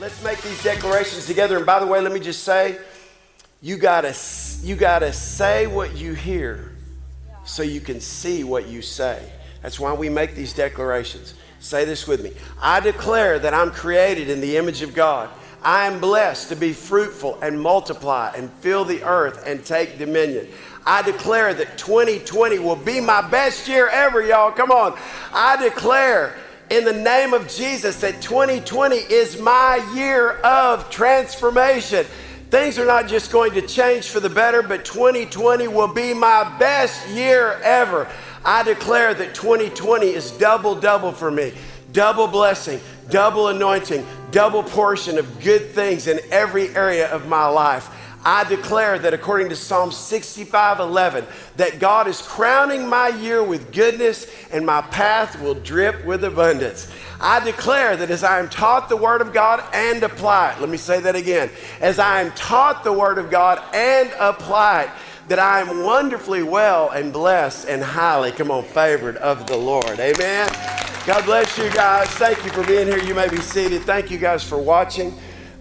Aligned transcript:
Let's 0.00 0.20
make 0.24 0.42
these 0.42 0.60
declarations 0.60 1.26
together. 1.26 1.56
And 1.56 1.64
by 1.64 1.78
the 1.78 1.86
way, 1.86 2.00
let 2.00 2.12
me 2.12 2.18
just 2.18 2.42
say, 2.42 2.78
you 3.62 3.76
gotta, 3.76 4.12
you 4.60 4.74
gotta 4.74 5.12
say 5.12 5.68
what 5.68 5.96
you 5.96 6.14
hear 6.14 6.72
so 7.44 7.62
you 7.62 7.80
can 7.80 8.00
see 8.00 8.42
what 8.42 8.66
you 8.66 8.82
say. 8.82 9.30
That's 9.62 9.78
why 9.78 9.92
we 9.92 10.08
make 10.08 10.34
these 10.34 10.52
declarations. 10.52 11.34
Say 11.60 11.84
this 11.84 12.08
with 12.08 12.24
me. 12.24 12.32
I 12.60 12.80
declare 12.80 13.38
that 13.38 13.54
I'm 13.54 13.70
created 13.70 14.28
in 14.28 14.40
the 14.40 14.56
image 14.56 14.82
of 14.82 14.94
God. 14.94 15.30
I 15.62 15.86
am 15.86 16.00
blessed 16.00 16.48
to 16.48 16.56
be 16.56 16.72
fruitful 16.72 17.38
and 17.40 17.58
multiply 17.60 18.32
and 18.36 18.52
fill 18.54 18.84
the 18.84 19.02
earth 19.04 19.44
and 19.46 19.64
take 19.64 19.96
dominion. 19.96 20.48
I 20.84 21.02
declare 21.02 21.54
that 21.54 21.78
2020 21.78 22.58
will 22.58 22.76
be 22.76 23.00
my 23.00 23.26
best 23.30 23.68
year 23.68 23.88
ever, 23.88 24.20
y'all. 24.20 24.50
Come 24.50 24.72
on. 24.72 24.98
I 25.32 25.56
declare 25.56 26.36
in 26.70 26.84
the 26.84 26.92
name 26.92 27.34
of 27.34 27.48
Jesus 27.48 28.00
that 28.00 28.20
2020 28.20 28.96
is 28.96 29.38
my 29.38 29.76
year 29.94 30.32
of 30.40 30.88
transformation. 30.90 32.06
Things 32.50 32.78
are 32.78 32.86
not 32.86 33.08
just 33.08 33.32
going 33.32 33.52
to 33.52 33.62
change 33.62 34.08
for 34.08 34.20
the 34.20 34.30
better, 34.30 34.62
but 34.62 34.84
2020 34.84 35.68
will 35.68 35.92
be 35.92 36.14
my 36.14 36.56
best 36.58 37.08
year 37.08 37.60
ever. 37.62 38.08
I 38.44 38.62
declare 38.62 39.14
that 39.14 39.34
2020 39.34 40.06
is 40.06 40.30
double, 40.32 40.74
double 40.74 41.12
for 41.12 41.30
me. 41.30 41.52
Double 41.92 42.26
blessing, 42.26 42.80
double 43.08 43.48
anointing, 43.48 44.04
double 44.30 44.62
portion 44.62 45.16
of 45.18 45.40
good 45.40 45.70
things 45.70 46.06
in 46.06 46.18
every 46.30 46.74
area 46.74 47.08
of 47.12 47.28
my 47.28 47.46
life. 47.46 47.88
I 48.26 48.44
declare 48.44 48.98
that 48.98 49.12
according 49.12 49.50
to 49.50 49.56
Psalm 49.56 49.92
65 49.92 50.80
11, 50.80 51.26
that 51.56 51.78
God 51.78 52.08
is 52.08 52.22
crowning 52.22 52.88
my 52.88 53.08
year 53.08 53.42
with 53.42 53.70
goodness 53.70 54.26
and 54.50 54.64
my 54.64 54.80
path 54.80 55.40
will 55.42 55.54
drip 55.54 56.04
with 56.06 56.24
abundance. 56.24 56.90
I 57.20 57.44
declare 57.44 57.96
that 57.96 58.10
as 58.10 58.24
I 58.24 58.38
am 58.38 58.48
taught 58.48 58.88
the 58.88 58.96
Word 58.96 59.20
of 59.20 59.32
God 59.32 59.62
and 59.72 60.02
apply 60.02 60.52
it, 60.52 60.60
let 60.60 60.70
me 60.70 60.78
say 60.78 61.00
that 61.00 61.14
again. 61.14 61.50
As 61.80 61.98
I 61.98 62.22
am 62.22 62.32
taught 62.32 62.82
the 62.82 62.92
Word 62.92 63.18
of 63.18 63.30
God 63.30 63.62
and 63.74 64.10
apply 64.18 64.84
it, 64.84 64.90
that 65.28 65.38
I 65.38 65.60
am 65.60 65.84
wonderfully 65.84 66.42
well 66.42 66.90
and 66.90 67.12
blessed 67.12 67.68
and 67.68 67.82
highly, 67.82 68.30
come 68.30 68.50
on, 68.50 68.64
favored 68.64 69.16
of 69.18 69.46
the 69.46 69.56
Lord. 69.56 69.98
Amen. 69.98 70.48
God 71.06 71.24
bless 71.24 71.58
you 71.58 71.70
guys. 71.70 72.08
Thank 72.08 72.42
you 72.44 72.50
for 72.50 72.64
being 72.66 72.86
here. 72.86 73.02
You 73.02 73.14
may 73.14 73.28
be 73.28 73.36
seated. 73.38 73.82
Thank 73.82 74.10
you 74.10 74.18
guys 74.18 74.42
for 74.42 74.58
watching. 74.58 75.14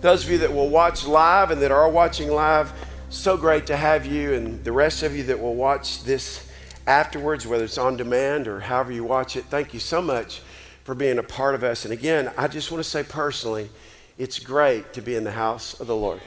Those 0.03 0.25
of 0.25 0.31
you 0.31 0.39
that 0.39 0.53
will 0.53 0.67
watch 0.67 1.07
live 1.07 1.49
and 1.49 1.61
that 1.61 1.71
are 1.71 1.87
watching 1.87 2.29
live, 2.29 2.73
so 3.09 3.37
great 3.37 3.65
to 3.67 3.77
have 3.77 4.05
you. 4.05 4.33
And 4.33 4.61
the 4.65 4.73
rest 4.73 5.01
of 5.01 5.15
you 5.15 5.23
that 5.23 5.39
will 5.39 5.55
watch 5.55 6.03
this 6.03 6.51
afterwards, 6.85 7.47
whether 7.47 7.63
it's 7.63 7.77
on 7.77 7.95
demand 7.95 8.49
or 8.49 8.59
however 8.59 8.91
you 8.91 9.05
watch 9.05 9.37
it, 9.37 9.45
thank 9.45 9.73
you 9.73 9.79
so 9.79 10.01
much 10.01 10.41
for 10.83 10.93
being 10.93 11.19
a 11.19 11.23
part 11.23 11.55
of 11.55 11.63
us. 11.63 11.85
And 11.85 11.93
again, 11.93 12.33
I 12.37 12.49
just 12.49 12.69
want 12.69 12.83
to 12.83 12.89
say 12.89 13.03
personally, 13.03 13.69
it's 14.17 14.39
great 14.39 14.91
to 14.91 15.01
be 15.01 15.15
in 15.15 15.23
the 15.23 15.31
house 15.31 15.79
of 15.79 15.87
the 15.87 15.95
Lord. 15.95 16.19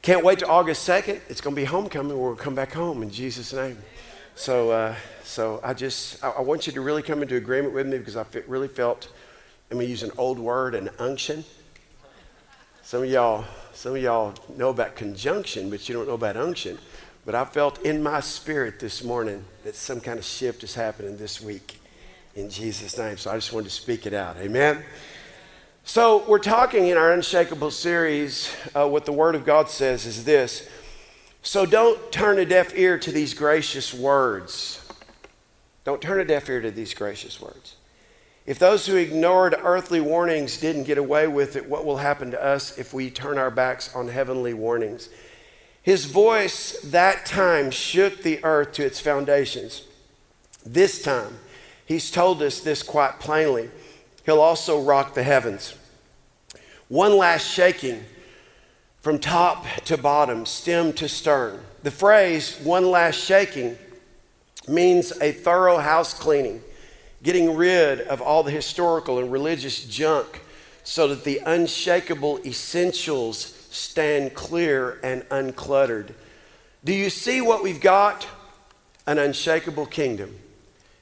Can't 0.00 0.24
wait 0.24 0.38
to 0.38 0.48
August 0.48 0.88
2nd. 0.88 1.20
It's 1.28 1.42
going 1.42 1.54
to 1.54 1.60
be 1.60 1.66
homecoming. 1.66 2.18
We'll 2.18 2.36
come 2.36 2.54
back 2.54 2.72
home 2.72 3.02
in 3.02 3.10
Jesus' 3.10 3.52
name. 3.52 3.76
So, 4.34 4.70
uh, 4.70 4.94
so 5.22 5.60
I 5.62 5.74
just, 5.74 6.24
I, 6.24 6.30
I, 6.30 6.40
want 6.40 6.66
you 6.66 6.72
to 6.72 6.80
really 6.80 7.02
come 7.02 7.20
into 7.20 7.36
agreement 7.36 7.74
with 7.74 7.86
me 7.86 7.98
because 7.98 8.16
I 8.16 8.24
really 8.46 8.68
felt, 8.68 9.10
I'm 9.70 9.76
going 9.76 9.84
to 9.88 9.90
use 9.90 10.02
an 10.02 10.12
old 10.16 10.38
word, 10.38 10.74
an 10.74 10.88
unction. 10.98 11.44
Some 12.86 13.02
of 13.02 13.10
y'all, 13.10 13.44
some 13.72 13.96
of 13.96 14.00
y'all 14.00 14.32
know 14.56 14.68
about 14.68 14.94
conjunction, 14.94 15.70
but 15.70 15.88
you 15.88 15.94
don't 15.96 16.06
know 16.06 16.14
about 16.14 16.36
unction. 16.36 16.78
But 17.24 17.34
I 17.34 17.44
felt 17.44 17.82
in 17.82 18.00
my 18.00 18.20
spirit 18.20 18.78
this 18.78 19.02
morning 19.02 19.44
that 19.64 19.74
some 19.74 20.00
kind 20.00 20.20
of 20.20 20.24
shift 20.24 20.62
is 20.62 20.76
happening 20.76 21.16
this 21.16 21.40
week 21.40 21.80
in 22.36 22.48
Jesus' 22.48 22.96
name. 22.96 23.16
So 23.16 23.32
I 23.32 23.34
just 23.34 23.52
wanted 23.52 23.70
to 23.70 23.74
speak 23.74 24.06
it 24.06 24.14
out. 24.14 24.36
Amen. 24.36 24.84
So 25.82 26.24
we're 26.28 26.38
talking 26.38 26.86
in 26.86 26.96
our 26.96 27.12
Unshakable 27.12 27.72
series. 27.72 28.54
Uh, 28.72 28.88
what 28.88 29.04
the 29.04 29.10
Word 29.10 29.34
of 29.34 29.44
God 29.44 29.68
says 29.68 30.06
is 30.06 30.24
this. 30.24 30.68
So 31.42 31.66
don't 31.66 32.12
turn 32.12 32.38
a 32.38 32.44
deaf 32.44 32.72
ear 32.78 33.00
to 33.00 33.10
these 33.10 33.34
gracious 33.34 33.92
words. 33.92 34.88
Don't 35.82 36.00
turn 36.00 36.20
a 36.20 36.24
deaf 36.24 36.48
ear 36.48 36.60
to 36.60 36.70
these 36.70 36.94
gracious 36.94 37.40
words. 37.40 37.75
If 38.46 38.60
those 38.60 38.86
who 38.86 38.94
ignored 38.94 39.56
earthly 39.60 40.00
warnings 40.00 40.56
didn't 40.58 40.84
get 40.84 40.98
away 40.98 41.26
with 41.26 41.56
it, 41.56 41.68
what 41.68 41.84
will 41.84 41.96
happen 41.96 42.30
to 42.30 42.42
us 42.42 42.78
if 42.78 42.94
we 42.94 43.10
turn 43.10 43.38
our 43.38 43.50
backs 43.50 43.94
on 43.94 44.08
heavenly 44.08 44.54
warnings? 44.54 45.08
His 45.82 46.04
voice 46.04 46.80
that 46.84 47.26
time 47.26 47.72
shook 47.72 48.22
the 48.22 48.42
earth 48.44 48.72
to 48.74 48.84
its 48.84 49.00
foundations. 49.00 49.82
This 50.64 51.02
time, 51.02 51.38
he's 51.84 52.10
told 52.10 52.40
us 52.40 52.60
this 52.60 52.84
quite 52.84 53.18
plainly. 53.18 53.68
He'll 54.24 54.40
also 54.40 54.80
rock 54.80 55.14
the 55.14 55.24
heavens. 55.24 55.74
One 56.88 57.16
last 57.16 57.48
shaking 57.48 58.04
from 59.00 59.18
top 59.18 59.66
to 59.86 59.96
bottom, 59.96 60.46
stem 60.46 60.92
to 60.94 61.08
stern. 61.08 61.60
The 61.82 61.90
phrase, 61.90 62.60
one 62.62 62.90
last 62.90 63.16
shaking, 63.16 63.76
means 64.68 65.12
a 65.20 65.32
thorough 65.32 65.78
house 65.78 66.14
cleaning 66.14 66.62
getting 67.26 67.56
rid 67.56 68.02
of 68.02 68.22
all 68.22 68.44
the 68.44 68.52
historical 68.52 69.18
and 69.18 69.32
religious 69.32 69.84
junk 69.84 70.40
so 70.84 71.08
that 71.08 71.24
the 71.24 71.40
unshakable 71.44 72.38
essentials 72.46 73.66
stand 73.68 74.32
clear 74.32 75.00
and 75.02 75.22
uncluttered. 75.30 76.14
Do 76.84 76.94
you 76.94 77.10
see 77.10 77.40
what 77.40 77.64
we've 77.64 77.80
got? 77.80 78.28
An 79.08 79.18
unshakable 79.18 79.86
kingdom. 79.86 80.38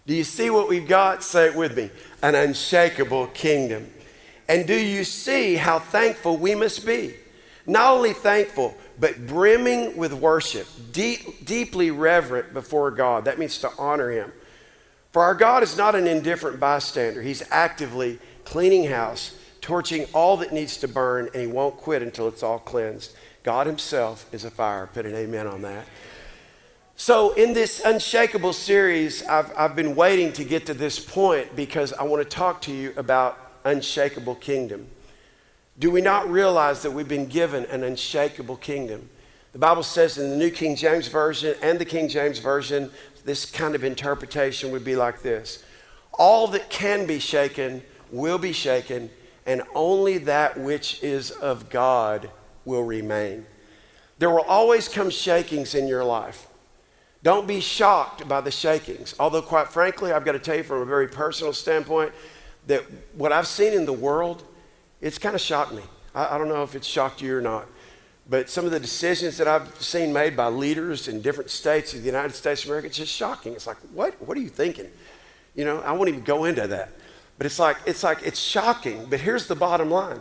Do 0.07 0.15
you 0.15 0.25
see 0.25 0.49
what 0.49 0.67
we've 0.67 0.89
got? 0.89 1.23
Say 1.23 1.49
it 1.49 1.55
with 1.55 1.77
me 1.77 1.91
an 2.23 2.35
unshakable 2.35 3.27
kingdom. 3.29 3.87
And 4.49 4.67
do 4.67 4.75
you 4.75 5.05
see 5.05 5.57
how 5.57 5.79
thankful 5.79 6.39
we 6.39 6.55
must 6.55 6.87
be? 6.87 7.17
Not 7.67 7.93
only 7.93 8.15
thankful, 8.15 8.75
but 8.99 9.27
brimming 9.27 9.95
with 9.99 10.15
worship, 10.15 10.67
deep, 10.91 11.45
deeply 11.45 11.91
reverent 11.91 12.55
before 12.55 12.91
God. 12.91 13.27
That 13.27 13.39
means 13.39 13.59
to 13.59 13.71
honor 13.79 14.11
Him. 14.11 14.33
For 15.15 15.23
our 15.23 15.37
God 15.37 15.63
is 15.63 15.77
not 15.77 15.95
an 15.95 16.09
indifferent 16.09 16.59
bystander. 16.59 17.23
He's 17.23 17.45
actively 17.53 18.19
cleaning 18.45 18.91
house, 18.91 19.39
torching 19.61 20.07
all 20.13 20.37
that 20.39 20.53
needs 20.53 20.77
to 20.79 20.89
burn, 20.89 21.29
and 21.33 21.41
He 21.41 21.47
won't 21.47 21.77
quit 21.77 22.03
until 22.03 22.27
it's 22.27 22.43
all 22.43 22.59
cleansed. 22.59 23.15
God 23.45 23.69
Himself 23.69 24.29
is 24.35 24.43
a 24.43 24.51
fire. 24.51 24.89
Put 24.93 25.07
an 25.07 25.15
amen 25.15 25.47
on 25.47 25.63
that. 25.63 25.87
So, 26.97 27.33
in 27.35 27.53
this 27.53 27.81
unshakable 27.85 28.55
series, 28.55 29.23
I've, 29.29 29.57
I've 29.57 29.77
been 29.77 29.95
waiting 29.95 30.33
to 30.33 30.43
get 30.43 30.67
to 30.67 30.75
this 30.75 30.99
point 30.99 31.55
because 31.55 31.93
I 31.93 32.03
want 32.03 32.29
to 32.29 32.29
talk 32.29 32.61
to 32.63 32.73
you 32.73 32.93
about 32.97 33.39
unshakable 33.63 34.35
kingdom. 34.35 34.89
Do 35.79 35.93
we 35.93 36.01
not 36.01 36.29
realize 36.29 36.83
that 36.83 36.91
we've 36.91 37.07
been 37.07 37.27
given 37.27 37.67
an 37.67 37.85
unshakable 37.85 38.57
kingdom? 38.57 39.11
The 39.53 39.61
Bible 39.61 39.85
says 39.85 40.19
in 40.19 40.31
the 40.31 40.37
New 40.37 40.51
King 40.51 40.75
James 40.75 41.07
Version 41.07 41.55
and 41.63 41.79
the 41.79 41.85
King 41.85 42.09
James 42.09 42.41
Version 42.41 42.91
this 43.25 43.47
kind 43.47 43.75
of 43.75 43.85
interpretation 43.85 44.71
would 44.71 44.85
be 44.85 44.97
like 44.97 45.23
this 45.23 45.65
All 46.13 46.47
that 46.49 46.71
can 46.71 47.07
be 47.07 47.19
shaken 47.19 47.83
will 48.11 48.39
be 48.39 48.53
shaken, 48.53 49.11
and 49.47 49.63
only 49.75 50.19
that 50.19 50.59
which 50.59 51.03
is 51.03 51.31
of 51.31 51.69
God 51.71 52.31
will 52.65 52.85
remain. 52.85 53.47
There 54.19 54.31
will 54.31 54.43
always 54.43 54.89
come 54.89 55.11
shakings 55.11 55.75
in 55.75 55.89
your 55.89 56.05
life. 56.05 56.47
Don't 57.23 57.49
be 57.49 57.61
shocked 57.61 58.29
by 58.29 58.41
the 58.41 58.51
shakings. 58.51 59.15
Although, 59.19 59.43
quite 59.43 59.69
frankly, 59.69 60.13
I've 60.13 60.25
got 60.25 60.33
to 60.33 60.39
tell 60.39 60.57
you 60.57 60.63
from 60.63 60.83
a 60.83 60.85
very 60.85 61.09
personal 61.09 61.53
standpoint 61.53 62.13
that 62.67 62.85
what 63.15 63.33
I've 63.33 63.47
seen 63.47 63.73
in 63.73 63.87
the 63.87 63.93
world, 63.93 64.45
it's 65.01 65.19
kind 65.19 65.35
of 65.35 65.41
shocked 65.41 65.73
me. 65.73 65.83
I, 66.15 66.35
I 66.35 66.39
don't 66.39 66.49
know 66.49 66.63
if 66.63 66.75
it's 66.75 66.87
shocked 66.87 67.23
you 67.23 67.37
or 67.37 67.41
not. 67.41 67.67
But 68.29 68.49
some 68.49 68.65
of 68.65 68.71
the 68.71 68.81
decisions 68.81 69.37
that 69.37 69.47
I've 69.47 69.83
seen 69.83 70.13
made 70.13 70.37
by 70.37 70.49
leaders 70.49 71.09
in 71.09 71.21
different 71.21 71.51
states 71.51 71.93
of 71.93 72.01
the 72.01 72.07
United 72.07 72.35
States 72.35 72.63
of 72.63 72.71
America, 72.71 72.87
it's 72.87 72.97
just 72.97 73.13
shocking. 73.13 73.53
It's 73.53 73.67
like, 73.67 73.77
what? 73.93 74.15
What 74.23 74.39
are 74.39 74.41
you 74.41 74.49
thinking? 74.49 74.87
You 75.55 75.65
know, 75.65 75.81
I 75.81 75.93
won't 75.93 76.09
even 76.09 76.23
go 76.23 76.45
into 76.45 76.67
that. 76.67 76.91
But 77.37 77.47
it's 77.47 77.59
like, 77.59 77.77
it's 77.85 78.03
like, 78.03 78.23
it's 78.23 78.39
shocking. 78.39 79.07
But 79.11 79.21
here's 79.21 79.47
the 79.47 79.55
bottom 79.55 79.91
line. 79.91 80.21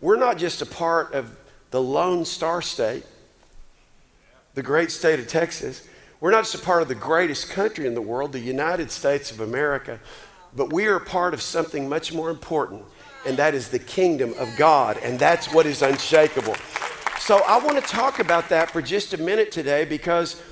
We're 0.00 0.16
not 0.16 0.38
just 0.38 0.62
a 0.62 0.66
part 0.66 1.12
of 1.12 1.36
the 1.70 1.82
Lone 1.82 2.24
Star 2.24 2.62
State, 2.62 3.04
the 4.54 4.62
great 4.62 4.90
state 4.90 5.20
of 5.20 5.28
Texas. 5.28 5.86
We're 6.20 6.30
not 6.30 6.44
just 6.44 6.54
a 6.54 6.58
part 6.58 6.82
of 6.82 6.88
the 6.88 6.94
greatest 6.94 7.50
country 7.50 7.86
in 7.86 7.94
the 7.94 8.02
world, 8.02 8.32
the 8.32 8.40
United 8.40 8.90
States 8.90 9.30
of 9.30 9.40
America, 9.40 9.98
but 10.54 10.72
we 10.72 10.86
are 10.86 10.96
a 10.96 11.04
part 11.04 11.34
of 11.34 11.42
something 11.42 11.88
much 11.88 12.12
more 12.12 12.30
important, 12.30 12.84
and 13.26 13.36
that 13.36 13.54
is 13.54 13.68
the 13.68 13.78
kingdom 13.78 14.34
of 14.38 14.48
God, 14.56 14.98
and 15.02 15.18
that's 15.18 15.52
what 15.52 15.66
is 15.66 15.82
unshakable. 15.82 16.54
So 17.22 17.36
I 17.46 17.64
want 17.64 17.76
to 17.76 17.88
talk 17.88 18.18
about 18.18 18.48
that 18.48 18.72
for 18.72 18.82
just 18.82 19.14
a 19.14 19.16
minute 19.16 19.52
today 19.52 19.84
because, 19.84 20.42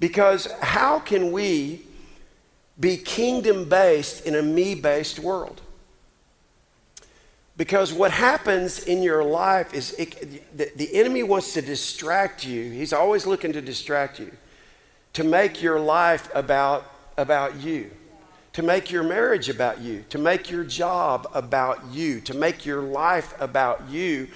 because 0.00 0.50
how 0.60 0.98
can 0.98 1.30
we 1.30 1.82
be 2.80 2.96
kingdom 2.96 3.68
based 3.68 4.26
in 4.26 4.34
a 4.34 4.42
me 4.42 4.74
based 4.74 5.20
world? 5.20 5.60
Because 7.56 7.92
what 7.92 8.10
happens 8.10 8.80
in 8.80 9.04
your 9.04 9.22
life 9.22 9.72
is 9.72 9.92
it, 10.00 10.58
the, 10.58 10.72
the 10.74 10.92
enemy 10.96 11.22
wants 11.22 11.52
to 11.52 11.62
distract 11.62 12.44
you. 12.44 12.72
He's 12.72 12.92
always 12.92 13.24
looking 13.24 13.52
to 13.52 13.60
distract 13.60 14.18
you, 14.18 14.32
to 15.12 15.22
make 15.22 15.62
your 15.62 15.78
life 15.78 16.28
about, 16.34 16.92
about 17.18 17.54
you, 17.60 17.88
to 18.54 18.64
make 18.64 18.90
your 18.90 19.04
marriage 19.04 19.48
about 19.48 19.80
you, 19.80 20.04
to 20.08 20.18
make 20.18 20.50
your 20.50 20.64
job 20.64 21.30
about 21.34 21.84
you, 21.92 22.20
to 22.22 22.34
make 22.34 22.66
your 22.66 22.82
life 22.82 23.32
about 23.40 23.88
you. 23.88 24.26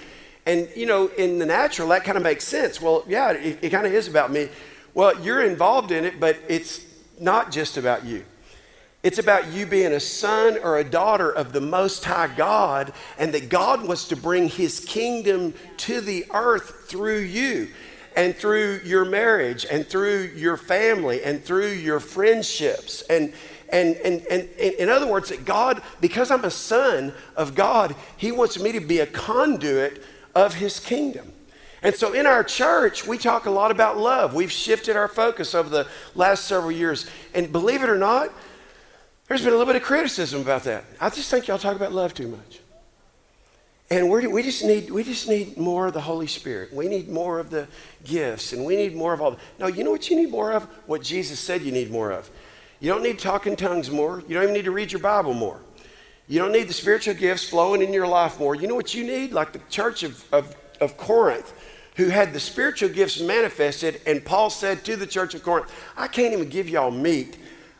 And, 0.45 0.69
you 0.75 0.85
know, 0.85 1.07
in 1.07 1.39
the 1.39 1.45
natural, 1.45 1.87
that 1.89 2.03
kind 2.03 2.17
of 2.17 2.23
makes 2.23 2.43
sense. 2.43 2.79
Well, 2.79 3.03
yeah, 3.07 3.31
it, 3.31 3.59
it 3.63 3.69
kind 3.71 3.87
of 3.87 3.93
is 3.93 4.07
about 4.07 4.31
me. 4.31 4.49
Well, 4.93 5.19
you're 5.21 5.43
involved 5.43 5.91
in 5.91 6.05
it, 6.05 6.19
but 6.19 6.37
it's 6.47 6.85
not 7.19 7.51
just 7.51 7.77
about 7.77 8.05
you. 8.05 8.23
It's 9.01 9.19
about 9.19 9.51
you 9.51 9.65
being 9.65 9.91
a 9.91 9.99
son 9.99 10.57
or 10.63 10.77
a 10.77 10.83
daughter 10.83 11.29
of 11.31 11.51
the 11.51 11.61
Most 11.61 12.05
High 12.05 12.33
God, 12.35 12.93
and 13.19 13.33
that 13.33 13.49
God 13.49 13.87
wants 13.87 14.07
to 14.07 14.15
bring 14.15 14.49
His 14.49 14.79
kingdom 14.79 15.53
to 15.77 16.01
the 16.01 16.25
earth 16.31 16.85
through 16.87 17.19
you, 17.19 17.69
and 18.15 18.35
through 18.35 18.81
your 18.83 19.05
marriage, 19.05 19.65
and 19.69 19.85
through 19.85 20.31
your 20.35 20.57
family, 20.57 21.23
and 21.23 21.43
through 21.43 21.71
your 21.71 21.99
friendships. 21.99 23.03
And, 23.03 23.33
and, 23.69 23.95
and, 23.97 24.25
and, 24.31 24.49
and 24.59 24.73
in 24.75 24.89
other 24.89 25.07
words, 25.07 25.29
that 25.29 25.45
God, 25.45 25.81
because 26.01 26.31
I'm 26.31 26.45
a 26.45 26.51
son 26.51 27.13
of 27.35 27.53
God, 27.53 27.95
He 28.17 28.31
wants 28.31 28.59
me 28.59 28.71
to 28.71 28.79
be 28.79 28.99
a 28.99 29.05
conduit 29.05 30.03
of 30.35 30.55
His 30.55 30.79
kingdom. 30.79 31.31
And 31.81 31.95
so 31.95 32.13
in 32.13 32.25
our 32.25 32.43
church, 32.43 33.05
we 33.05 33.17
talk 33.17 33.45
a 33.45 33.51
lot 33.51 33.71
about 33.71 33.97
love. 33.97 34.33
We've 34.33 34.51
shifted 34.51 34.95
our 34.95 35.07
focus 35.07 35.53
over 35.55 35.69
the 35.69 35.87
last 36.15 36.45
several 36.45 36.71
years. 36.71 37.05
And 37.33 37.51
believe 37.51 37.83
it 37.83 37.89
or 37.89 37.97
not, 37.97 38.31
there's 39.27 39.41
been 39.41 39.53
a 39.53 39.57
little 39.57 39.71
bit 39.71 39.81
of 39.81 39.83
criticism 39.87 40.41
about 40.41 40.63
that. 40.63 40.83
I 40.99 41.09
just 41.09 41.29
think 41.29 41.47
y'all 41.47 41.57
talk 41.57 41.75
about 41.75 41.91
love 41.91 42.13
too 42.13 42.27
much. 42.27 42.59
And 43.91 44.09
we 44.09 44.41
just, 44.41 44.63
need, 44.63 44.89
we 44.89 45.03
just 45.03 45.29
need 45.29 45.57
more 45.57 45.85
of 45.85 45.93
the 45.93 46.01
Holy 46.01 46.25
Spirit. 46.25 46.73
We 46.73 46.87
need 46.87 47.07
more 47.07 47.37
of 47.37 47.51
the 47.51 47.67
gifts, 48.03 48.51
and 48.51 48.65
we 48.65 48.75
need 48.75 48.95
more 48.95 49.13
of 49.13 49.21
all. 49.21 49.31
The, 49.31 49.37
no, 49.59 49.67
you 49.67 49.83
know 49.83 49.91
what 49.91 50.09
you 50.09 50.15
need 50.15 50.31
more 50.31 50.53
of? 50.53 50.63
What 50.87 51.03
Jesus 51.03 51.39
said 51.39 51.61
you 51.61 51.71
need 51.71 51.91
more 51.91 52.11
of. 52.11 52.27
You 52.79 52.91
don't 52.91 53.03
need 53.03 53.19
talking 53.19 53.55
tongues 53.55 53.91
more. 53.91 54.23
You 54.27 54.33
don't 54.33 54.43
even 54.43 54.55
need 54.55 54.65
to 54.65 54.71
read 54.71 54.91
your 54.91 55.01
Bible 55.01 55.35
more. 55.35 55.59
You 56.27 56.39
don't 56.39 56.51
need 56.51 56.67
the 56.67 56.73
spiritual 56.73 57.13
gifts 57.13 57.47
flowing 57.47 57.81
in 57.81 57.93
your 57.93 58.07
life 58.07 58.39
more. 58.39 58.55
You 58.55 58.67
know 58.67 58.75
what 58.75 58.93
you 58.93 59.03
need? 59.03 59.31
Like 59.31 59.51
the 59.51 59.61
church 59.69 60.03
of, 60.03 60.25
of, 60.33 60.55
of 60.81 60.97
Corinth, 60.97 61.53
who 61.95 62.09
had 62.09 62.33
the 62.33 62.39
spiritual 62.39 62.89
gifts 62.89 63.19
manifested, 63.19 64.01
and 64.05 64.23
Paul 64.25 64.49
said 64.49 64.83
to 64.85 64.95
the 64.95 65.07
church 65.07 65.35
of 65.35 65.43
Corinth, 65.43 65.71
I 65.95 66.07
can't 66.07 66.33
even 66.33 66.49
give 66.49 66.67
y'all 66.67 66.91
meat 66.91 67.37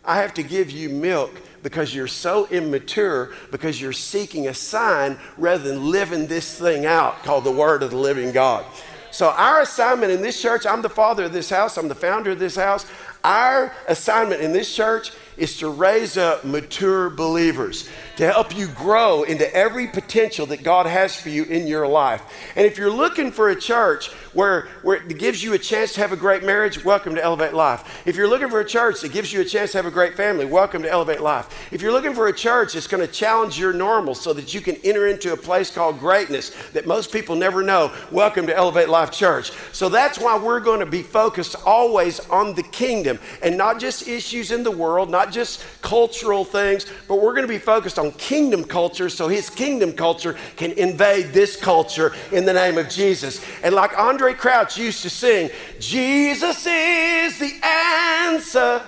I 0.07 0.18
have 0.18 0.33
to 0.36 0.44
give 0.44 0.71
you 0.71 0.89
milk 0.89 1.42
because 1.63 1.94
you're 1.94 2.07
so 2.07 2.47
immature, 2.47 3.33
because 3.51 3.81
you're 3.81 3.94
seeking 3.94 4.47
a 4.47 4.53
sign 4.53 5.18
rather 5.38 5.63
than 5.63 5.89
living 5.89 6.27
this 6.27 6.59
thing 6.59 6.86
out 6.86 7.24
called 7.24 7.44
the 7.44 7.51
Word 7.51 7.81
of 7.81 7.89
the 7.89 7.97
living 7.97 8.31
God. 8.31 8.65
So, 9.09 9.30
our 9.30 9.62
assignment 9.62 10.12
in 10.12 10.21
this 10.21 10.39
church, 10.42 10.65
I'm 10.65 10.81
the 10.81 10.89
father 10.89 11.24
of 11.24 11.33
this 11.33 11.50
house, 11.50 11.77
I'm 11.77 11.88
the 11.88 11.95
founder 11.95 12.31
of 12.31 12.39
this 12.39 12.56
house. 12.56 12.86
Our 13.25 13.74
assignment 13.88 14.42
in 14.42 14.51
this 14.54 14.74
church 14.75 15.10
is 15.36 15.57
to 15.57 15.68
raise 15.68 16.18
up 16.18 16.45
mature 16.45 17.10
believers, 17.10 17.89
to 18.18 18.25
help 18.25 18.56
you 18.56 18.68
grow 18.68 19.24
into 19.24 19.54
every 19.54 19.88
potential 19.88 20.45
that 20.45 20.63
God 20.63 20.86
has 20.86 21.19
for 21.19 21.30
you 21.30 21.44
in 21.44 21.68
your 21.68 21.88
life. 21.88 22.22
And 22.56 22.66
if 22.66 22.77
you're 22.77 22.92
looking 22.92 23.31
for 23.31 23.50
a 23.50 23.56
church 23.60 24.10
where, 24.33 24.68
where 24.81 24.98
it 24.98 25.18
gives 25.18 25.44
you 25.44 25.54
a 25.54 25.57
chance 25.57 25.94
to 25.94 26.01
have 26.01 26.13
a 26.13 26.18
great 26.18 26.44
marriage, 26.44 26.86
welcome 26.86 27.16
to 27.16 27.24
Elevate 27.24 27.54
Life. 27.54 28.04
If 28.06 28.16
you're 28.16 28.27
looking 28.27 28.50
for 28.50 28.60
a 28.62 28.66
church 28.66 29.01
that 29.01 29.12
gives 29.12 29.33
you 29.33 29.42
a 29.42 29.45
chance 29.45 29.71
to 29.71 29.78
have 29.78 29.86
a 29.86 29.92
great 29.92 30.16
family, 30.16 30.45
welcome 30.45 30.83
to 30.83 30.92
Elevate 30.92 31.21
Life. 31.21 31.74
If 31.74 31.81
you're 31.81 31.92
looking 31.92 32.13
for 32.13 32.28
a 32.28 32.33
church 32.33 32.74
that's 32.74 32.88
going 32.88 33.06
to 33.06 33.12
challenge 33.12 33.60
your 33.60 33.74
normal 33.74 34.16
so 34.16 34.33
that 34.33 34.54
you 34.54 34.62
can 34.62 34.75
enter 34.83 35.07
into 35.07 35.33
a 35.33 35.38
place 35.38 35.69
called 35.69 36.00
greatness 36.00 36.51
that 36.71 36.88
most 36.88 37.12
people 37.12 37.36
never 37.36 37.62
know, 37.62 37.94
welcome 38.12 38.48
to 38.48 38.56
Elevate 38.56 38.89
Life 38.89 39.12
Church. 39.12 39.51
So 39.74 39.89
that's 39.89 40.18
why 40.18 40.38
we're 40.38 40.62
going 40.62 40.80
to 40.80 40.86
be 40.86 41.01
focused 41.01 41.56
always 41.66 42.19
on 42.30 42.54
the 42.54 42.63
kingdom 42.63 43.15
and 43.42 43.58
not 43.58 43.80
just 43.80 44.08
issues 44.08 44.52
in 44.52 44.64
the 44.64 44.72
world, 44.72 45.10
not 45.10 45.32
just 45.32 45.64
cultural 45.82 46.44
things, 46.44 46.86
but 47.08 47.16
we're 47.16 47.34
going 47.34 47.44
to 47.44 47.48
be 47.48 47.58
focused 47.58 48.00
on 48.00 48.12
kingdom 48.14 48.64
culture 48.64 49.10
so 49.10 49.28
his 49.28 49.50
kingdom 49.50 49.94
culture 49.94 50.36
can 50.56 50.72
invade 50.74 51.34
this 51.34 51.56
culture 51.56 52.14
in 52.32 52.46
the 52.46 52.54
name 52.54 52.78
of 52.78 52.90
Jesus. 52.90 53.44
And 53.64 53.76
like 53.76 53.98
Andre 53.98 54.34
Crouch 54.34 54.78
used 54.78 55.02
to 55.04 55.10
sing, 55.10 55.50
Jesus 55.80 56.66
is 56.66 57.40
the 57.40 57.54
answer 57.64 58.82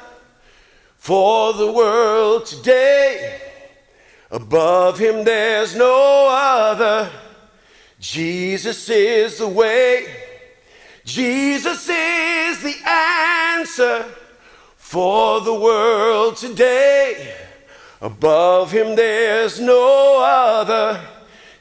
for 0.97 1.53
the 1.53 1.71
world 1.71 2.45
today. 2.45 3.41
Above 4.29 4.99
him 4.99 5.23
there's 5.23 5.75
no 5.75 6.27
other. 6.29 7.09
Jesus 7.99 8.89
is 8.89 9.37
the 9.39 9.47
way. 9.47 10.26
Jesus 11.07 11.87
is 11.87 12.61
the 12.61 12.75
answer 12.85 14.03
for 14.75 15.39
the 15.39 15.53
world 15.53 16.35
today. 16.35 17.33
Above 18.01 18.73
him 18.73 18.93
there's 18.93 19.57
no 19.57 20.21
other. 20.21 21.01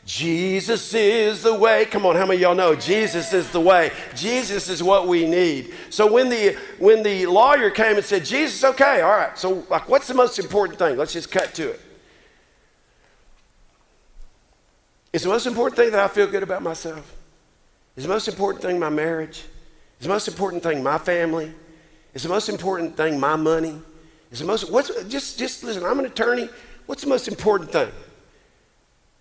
Jesus 0.04 0.92
is 0.92 1.44
the 1.44 1.54
way. 1.54 1.84
Come 1.84 2.04
on, 2.06 2.16
how 2.16 2.26
many 2.26 2.38
of 2.38 2.40
y'all 2.40 2.54
know 2.56 2.74
Jesus 2.74 3.32
is 3.32 3.48
the 3.52 3.60
way? 3.60 3.92
Jesus 4.16 4.68
is 4.68 4.82
what 4.82 5.06
we 5.06 5.24
need. 5.28 5.72
So 5.90 6.12
when 6.12 6.28
the 6.28 6.58
when 6.80 7.04
the 7.04 7.26
lawyer 7.26 7.70
came 7.70 7.94
and 7.94 8.04
said, 8.04 8.24
Jesus, 8.24 8.64
okay, 8.64 9.00
all 9.00 9.12
right. 9.12 9.38
So 9.38 9.64
like 9.70 9.88
what's 9.88 10.08
the 10.08 10.14
most 10.14 10.40
important 10.40 10.76
thing? 10.76 10.96
Let's 10.96 11.12
just 11.12 11.30
cut 11.30 11.54
to 11.54 11.70
it. 11.70 11.74
it. 11.74 11.80
Is 15.12 15.22
the 15.22 15.28
most 15.28 15.46
important 15.46 15.76
thing 15.76 15.92
that 15.92 16.00
I 16.00 16.08
feel 16.08 16.26
good 16.26 16.42
about 16.42 16.64
myself? 16.64 17.15
Is 17.96 18.04
the 18.04 18.08
most 18.08 18.28
important 18.28 18.62
thing 18.62 18.78
my 18.78 18.90
marriage? 18.90 19.44
Is 20.00 20.06
the 20.06 20.08
most 20.08 20.28
important 20.28 20.62
thing 20.62 20.82
my 20.82 20.98
family? 20.98 21.52
Is 22.14 22.22
the 22.22 22.28
most 22.28 22.48
important 22.48 22.96
thing 22.96 23.18
my 23.18 23.36
money? 23.36 23.80
Is 24.30 24.40
the 24.40 24.44
most 24.44 24.70
what's 24.70 25.04
just 25.04 25.38
just 25.38 25.64
listen, 25.64 25.84
I'm 25.84 25.98
an 25.98 26.06
attorney. 26.06 26.48
What's 26.86 27.02
the 27.02 27.08
most 27.08 27.26
important 27.26 27.72
thing? 27.72 27.90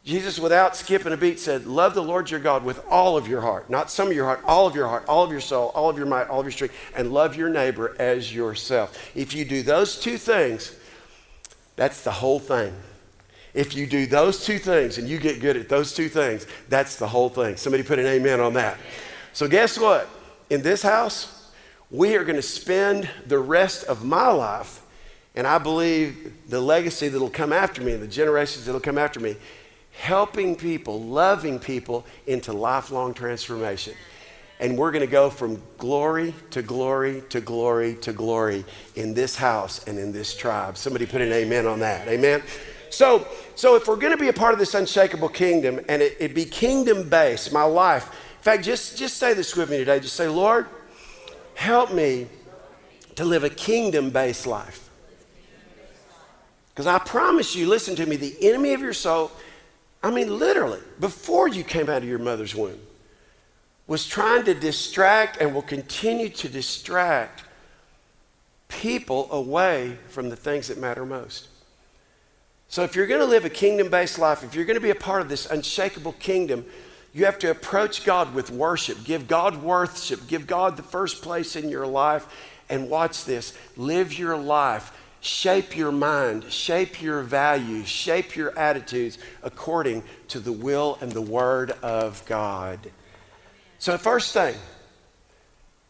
Jesus, 0.04 0.38
without 0.38 0.76
skipping 0.76 1.14
a 1.14 1.18
beat, 1.18 1.40
said, 1.40 1.66
Love 1.66 1.96
the 1.96 2.04
Lord 2.04 2.30
your 2.30 2.40
God 2.40 2.64
with 2.64 2.86
all 2.88 3.18
of 3.18 3.28
your 3.28 3.42
heart, 3.42 3.72
not 3.72 3.90
some 3.90 4.08
of 4.08 4.14
your 4.14 4.26
heart, 4.26 4.40
all 4.46 4.68
of 4.68 4.76
your 4.76 4.88
heart, 4.88 5.04
all 5.08 5.24
of 5.24 5.32
your 5.32 5.42
soul, 5.42 5.72
all 5.74 5.90
of 5.90 5.98
your 5.98 6.06
might, 6.06 6.28
all 6.28 6.40
of 6.40 6.46
your 6.46 6.52
strength, 6.52 6.76
and 6.96 7.12
love 7.12 7.36
your 7.36 7.50
neighbor 7.50 7.96
as 7.98 8.34
yourself. 8.34 9.12
If 9.16 9.34
you 9.34 9.46
do 9.46 9.64
those 9.64 10.00
two 10.00 10.20
things, 10.20 10.76
that's 11.76 12.04
the 12.04 12.12
whole 12.12 12.40
thing. 12.40 12.76
If 13.56 13.74
you 13.74 13.88
do 13.88 14.06
those 14.06 14.46
two 14.46 14.60
things 14.60 15.00
and 15.00 15.08
you 15.08 15.18
get 15.18 15.40
good 15.40 15.58
at 15.58 15.70
those 15.70 15.94
two 15.94 16.10
things, 16.10 16.46
that's 16.70 16.98
the 16.98 17.08
whole 17.08 17.30
thing. 17.30 17.56
Somebody 17.56 17.84
put 17.84 17.98
an 17.98 18.06
amen 18.06 18.40
on 18.42 18.54
that. 18.54 18.78
So, 19.34 19.48
guess 19.48 19.80
what? 19.80 20.08
In 20.50 20.62
this 20.62 20.84
house, 20.84 21.52
we 21.90 22.16
are 22.18 22.24
going 22.24 22.36
to 22.36 22.42
spend 22.42 23.10
the 23.26 23.40
rest 23.40 23.86
of 23.86 24.04
my 24.04 24.28
life, 24.28 24.82
and 25.36 25.48
I 25.48 25.58
believe 25.58 26.34
the 26.50 26.60
legacy 26.60 27.08
that'll 27.08 27.30
come 27.30 27.54
after 27.54 27.82
me 27.82 27.94
and 27.94 28.04
the 28.04 28.08
generations 28.08 28.66
that'll 28.66 28.82
come 28.82 28.98
after 28.98 29.20
me 29.20 29.38
helping 29.98 30.56
people, 30.56 31.02
loving 31.02 31.58
people 31.58 32.06
into 32.28 32.52
lifelong 32.52 33.14
transformation. 33.14 33.94
And 34.60 34.78
we're 34.78 34.92
going 34.92 35.06
to 35.06 35.12
go 35.12 35.30
from 35.30 35.62
glory 35.78 36.34
to 36.52 36.62
glory 36.62 37.24
to 37.30 37.42
glory 37.42 37.96
to 37.96 38.14
glory 38.14 38.66
in 38.96 39.14
this 39.14 39.36
house 39.36 39.86
and 39.88 39.98
in 39.98 40.12
this 40.12 40.36
tribe. 40.36 40.78
Somebody 40.78 41.06
put 41.06 41.22
an 41.22 41.32
amen 41.32 41.66
on 41.66 41.80
that. 41.80 42.08
Amen. 42.08 42.42
So, 42.96 43.28
so 43.56 43.76
if 43.76 43.88
we're 43.88 43.98
going 43.98 44.14
to 44.14 44.18
be 44.18 44.30
a 44.30 44.34
part 44.34 44.54
of 44.54 44.60
this 44.60 44.74
unshakable 44.74 45.30
kingdom 45.30 45.82
and 45.90 46.02
it, 46.02 46.16
it 46.18 46.34
be 46.34 46.46
kingdom 46.46 47.10
based, 47.10 47.52
my 47.52 47.64
life, 47.64 48.06
in 48.06 48.42
fact, 48.42 48.64
just, 48.64 48.98
just 48.98 49.18
say 49.18 49.34
this 49.34 49.54
with 49.56 49.70
me 49.70 49.78
today. 49.78 50.00
Just 50.00 50.16
say, 50.16 50.30
Lord, 50.30 50.68
help 51.56 51.94
me 51.94 52.28
to 53.16 53.26
live 53.26 53.44
a 53.44 53.50
kingdom 53.50 54.12
based 54.12 54.48
life. 54.48 54.90
Because 56.70 56.88
I 56.88 57.00
promise 57.00 57.54
you, 57.54 57.68
listen 57.68 57.96
to 57.98 58.06
me, 58.06 58.16
the 58.16 58.36
enemy 58.42 58.74
of 58.74 58.80
your 58.82 58.94
soul 58.94 59.32
I 60.06 60.12
mean, 60.12 60.38
literally, 60.38 60.82
before 61.00 61.48
you 61.48 61.64
came 61.64 61.90
out 61.90 62.04
of 62.04 62.08
your 62.08 62.20
mother's 62.20 62.54
womb, 62.54 62.80
was 63.88 64.06
trying 64.06 64.44
to 64.44 64.54
distract 64.54 65.42
and 65.42 65.52
will 65.52 65.64
continue 65.64 66.30
to 66.30 66.48
distract 66.48 67.44
people 68.68 69.28
away 69.32 69.98
from 70.10 70.30
the 70.30 70.36
things 70.36 70.68
that 70.68 70.78
matter 70.78 71.08
most. 71.08 71.48
So, 72.68 72.84
if 72.84 72.96
you're 72.96 73.08
going 73.08 73.22
to 73.22 73.26
live 73.26 73.46
a 73.46 73.50
kingdom 73.50 73.90
based 73.90 74.20
life, 74.20 74.44
if 74.44 74.56
you're 74.56 74.66
going 74.66 74.76
to 74.76 74.82
be 74.82 74.90
a 74.90 74.96
part 74.96 75.22
of 75.22 75.30
this 75.30 75.46
unshakable 75.46 76.14
kingdom, 76.14 76.66
you 77.14 77.26
have 77.26 77.40
to 77.40 77.52
approach 77.52 78.04
God 78.04 78.34
with 78.34 78.52
worship. 78.52 79.04
Give 79.06 79.28
God 79.28 79.64
worship. 79.64 80.28
Give 80.28 80.46
God 80.46 80.76
the 80.76 80.84
first 80.84 81.22
place 81.22 81.56
in 81.56 81.70
your 81.70 81.88
life. 81.88 82.28
And 82.68 82.90
watch 82.90 83.26
this 83.26 83.54
live 83.78 84.18
your 84.18 84.38
life 84.38 84.92
shape 85.26 85.76
your 85.76 85.92
mind, 85.92 86.52
shape 86.52 87.02
your 87.02 87.22
values, 87.22 87.88
shape 87.88 88.36
your 88.36 88.58
attitudes 88.58 89.18
according 89.42 90.04
to 90.28 90.40
the 90.40 90.52
will 90.52 91.00
and 91.02 91.12
the 91.12 91.22
word 91.22 91.72
of 91.82 92.24
God. 92.28 92.92
So, 93.80 93.98
first 93.98 94.34
thing, 94.34 94.56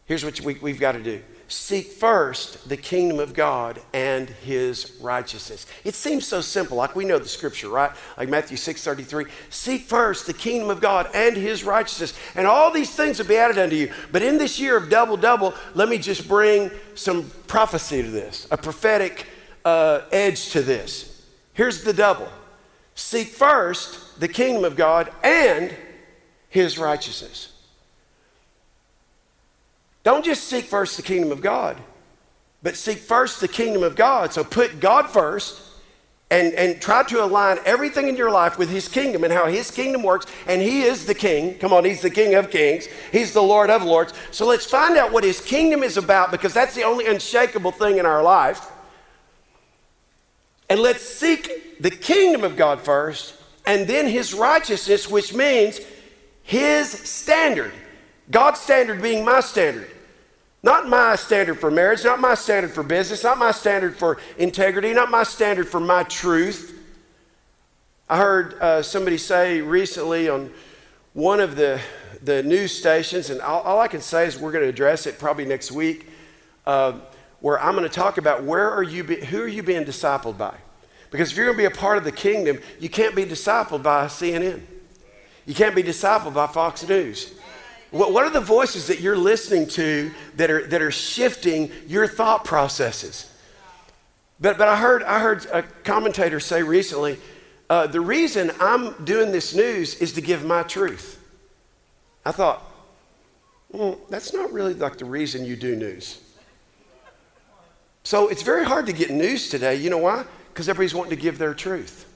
here's 0.06 0.24
what 0.24 0.40
we, 0.40 0.54
we've 0.54 0.80
got 0.80 0.92
to 0.92 1.02
do 1.02 1.22
seek 1.48 1.92
first 1.92 2.68
the 2.68 2.76
kingdom 2.76 3.20
of 3.20 3.32
God 3.32 3.80
and 3.92 4.28
his 4.28 4.96
righteousness. 5.00 5.66
It 5.84 5.94
seems 5.94 6.26
so 6.26 6.40
simple, 6.40 6.76
like 6.76 6.96
we 6.96 7.04
know 7.04 7.18
the 7.18 7.28
scripture, 7.28 7.68
right? 7.68 7.92
Like 8.16 8.28
Matthew 8.28 8.56
6 8.56 8.82
33. 8.82 9.26
Seek 9.50 9.82
first 9.82 10.26
the 10.26 10.32
kingdom 10.32 10.70
of 10.70 10.80
God 10.80 11.08
and 11.14 11.36
his 11.36 11.64
righteousness, 11.64 12.14
and 12.34 12.46
all 12.46 12.70
these 12.72 12.94
things 12.94 13.18
will 13.18 13.26
be 13.26 13.36
added 13.36 13.58
unto 13.58 13.76
you. 13.76 13.92
But 14.10 14.22
in 14.22 14.38
this 14.38 14.58
year 14.58 14.76
of 14.76 14.90
double 14.90 15.16
double, 15.16 15.54
let 15.74 15.88
me 15.88 15.98
just 15.98 16.26
bring 16.26 16.70
some 16.94 17.30
prophecy 17.46 18.02
to 18.02 18.10
this, 18.10 18.48
a 18.50 18.56
prophetic 18.56 19.26
uh, 19.64 20.02
edge 20.10 20.50
to 20.50 20.62
this. 20.62 21.26
Here's 21.52 21.82
the 21.84 21.92
double 21.92 22.28
seek 22.94 23.28
first 23.28 24.18
the 24.18 24.28
kingdom 24.28 24.64
of 24.64 24.76
God 24.76 25.12
and 25.22 25.74
his 26.48 26.78
righteousness. 26.78 27.52
Don't 30.06 30.24
just 30.24 30.44
seek 30.44 30.66
first 30.66 30.96
the 30.96 31.02
kingdom 31.02 31.32
of 31.32 31.40
God, 31.40 31.76
but 32.62 32.76
seek 32.76 32.98
first 32.98 33.40
the 33.40 33.48
kingdom 33.48 33.82
of 33.82 33.96
God. 33.96 34.32
So 34.32 34.44
put 34.44 34.78
God 34.78 35.10
first 35.10 35.60
and, 36.30 36.54
and 36.54 36.80
try 36.80 37.02
to 37.02 37.24
align 37.24 37.58
everything 37.66 38.06
in 38.06 38.14
your 38.14 38.30
life 38.30 38.56
with 38.56 38.70
his 38.70 38.86
kingdom 38.86 39.24
and 39.24 39.32
how 39.32 39.46
his 39.46 39.68
kingdom 39.68 40.04
works. 40.04 40.26
And 40.46 40.62
he 40.62 40.82
is 40.82 41.06
the 41.06 41.14
king. 41.14 41.58
Come 41.58 41.72
on, 41.72 41.84
he's 41.84 42.02
the 42.02 42.10
king 42.10 42.36
of 42.36 42.52
kings, 42.52 42.86
he's 43.10 43.32
the 43.32 43.42
Lord 43.42 43.68
of 43.68 43.82
lords. 43.82 44.12
So 44.30 44.46
let's 44.46 44.64
find 44.64 44.96
out 44.96 45.10
what 45.10 45.24
his 45.24 45.40
kingdom 45.40 45.82
is 45.82 45.96
about 45.96 46.30
because 46.30 46.54
that's 46.54 46.76
the 46.76 46.84
only 46.84 47.08
unshakable 47.08 47.72
thing 47.72 47.98
in 47.98 48.06
our 48.06 48.22
life. 48.22 48.64
And 50.70 50.78
let's 50.78 51.02
seek 51.02 51.82
the 51.82 51.90
kingdom 51.90 52.44
of 52.44 52.56
God 52.56 52.80
first 52.80 53.34
and 53.66 53.88
then 53.88 54.06
his 54.06 54.34
righteousness, 54.34 55.10
which 55.10 55.34
means 55.34 55.80
his 56.44 56.88
standard. 56.88 57.72
God's 58.30 58.60
standard 58.60 59.02
being 59.02 59.24
my 59.24 59.40
standard. 59.40 59.90
Not 60.66 60.88
my 60.88 61.14
standard 61.14 61.60
for 61.60 61.70
marriage, 61.70 62.02
not 62.02 62.18
my 62.18 62.34
standard 62.34 62.72
for 62.72 62.82
business, 62.82 63.22
not 63.22 63.38
my 63.38 63.52
standard 63.52 63.96
for 63.96 64.18
integrity, 64.36 64.92
not 64.92 65.12
my 65.12 65.22
standard 65.22 65.68
for 65.68 65.78
my 65.78 66.02
truth. 66.02 66.76
I 68.08 68.16
heard 68.16 68.54
uh, 68.54 68.82
somebody 68.82 69.16
say 69.16 69.60
recently 69.60 70.28
on 70.28 70.52
one 71.12 71.38
of 71.38 71.54
the, 71.54 71.80
the 72.20 72.42
news 72.42 72.76
stations, 72.76 73.30
and 73.30 73.40
all, 73.40 73.60
all 73.60 73.78
I 73.78 73.86
can 73.86 74.00
say 74.00 74.26
is 74.26 74.40
we're 74.40 74.50
going 74.50 74.64
to 74.64 74.68
address 74.68 75.06
it 75.06 75.20
probably 75.20 75.44
next 75.44 75.70
week, 75.70 76.08
uh, 76.66 76.94
where 77.38 77.62
I'm 77.62 77.76
going 77.76 77.88
to 77.88 77.94
talk 77.94 78.18
about 78.18 78.42
where 78.42 78.68
are 78.68 78.82
you 78.82 79.04
be, 79.04 79.24
who 79.24 79.42
are 79.42 79.46
you 79.46 79.62
being 79.62 79.84
discipled 79.84 80.36
by? 80.36 80.56
Because 81.12 81.30
if 81.30 81.36
you're 81.36 81.46
going 81.46 81.58
to 81.58 81.62
be 81.62 81.72
a 81.72 81.78
part 81.78 81.96
of 81.96 82.02
the 82.02 82.10
kingdom, 82.10 82.58
you 82.80 82.88
can't 82.88 83.14
be 83.14 83.24
discipled 83.24 83.84
by 83.84 84.06
CNN. 84.06 84.62
You 85.46 85.54
can't 85.54 85.76
be 85.76 85.84
discipled 85.84 86.34
by 86.34 86.48
Fox 86.48 86.88
News. 86.88 87.34
What, 87.96 88.12
what 88.12 88.24
are 88.24 88.30
the 88.30 88.40
voices 88.40 88.88
that 88.88 89.00
you're 89.00 89.16
listening 89.16 89.66
to 89.68 90.10
that 90.36 90.50
are, 90.50 90.66
that 90.66 90.82
are 90.82 90.90
shifting 90.90 91.70
your 91.86 92.06
thought 92.06 92.44
processes? 92.44 93.32
But, 94.38 94.58
but 94.58 94.68
I, 94.68 94.76
heard, 94.76 95.02
I 95.02 95.18
heard 95.18 95.46
a 95.46 95.62
commentator 95.62 96.38
say 96.38 96.62
recently 96.62 97.18
uh, 97.70 97.86
the 97.86 98.00
reason 98.00 98.52
I'm 98.60 98.92
doing 99.04 99.32
this 99.32 99.54
news 99.54 99.94
is 99.96 100.12
to 100.12 100.20
give 100.20 100.44
my 100.44 100.62
truth. 100.62 101.22
I 102.24 102.32
thought, 102.32 102.62
well, 103.70 103.98
that's 104.08 104.32
not 104.32 104.52
really 104.52 104.74
like 104.74 104.98
the 104.98 105.04
reason 105.04 105.44
you 105.44 105.56
do 105.56 105.74
news. 105.74 106.20
So 108.04 108.28
it's 108.28 108.42
very 108.42 108.64
hard 108.64 108.86
to 108.86 108.92
get 108.92 109.10
news 109.10 109.48
today. 109.48 109.76
You 109.76 109.90
know 109.90 109.98
why? 109.98 110.24
Because 110.52 110.68
everybody's 110.68 110.94
wanting 110.94 111.16
to 111.16 111.22
give 111.22 111.38
their 111.38 111.54
truth. 111.54 112.12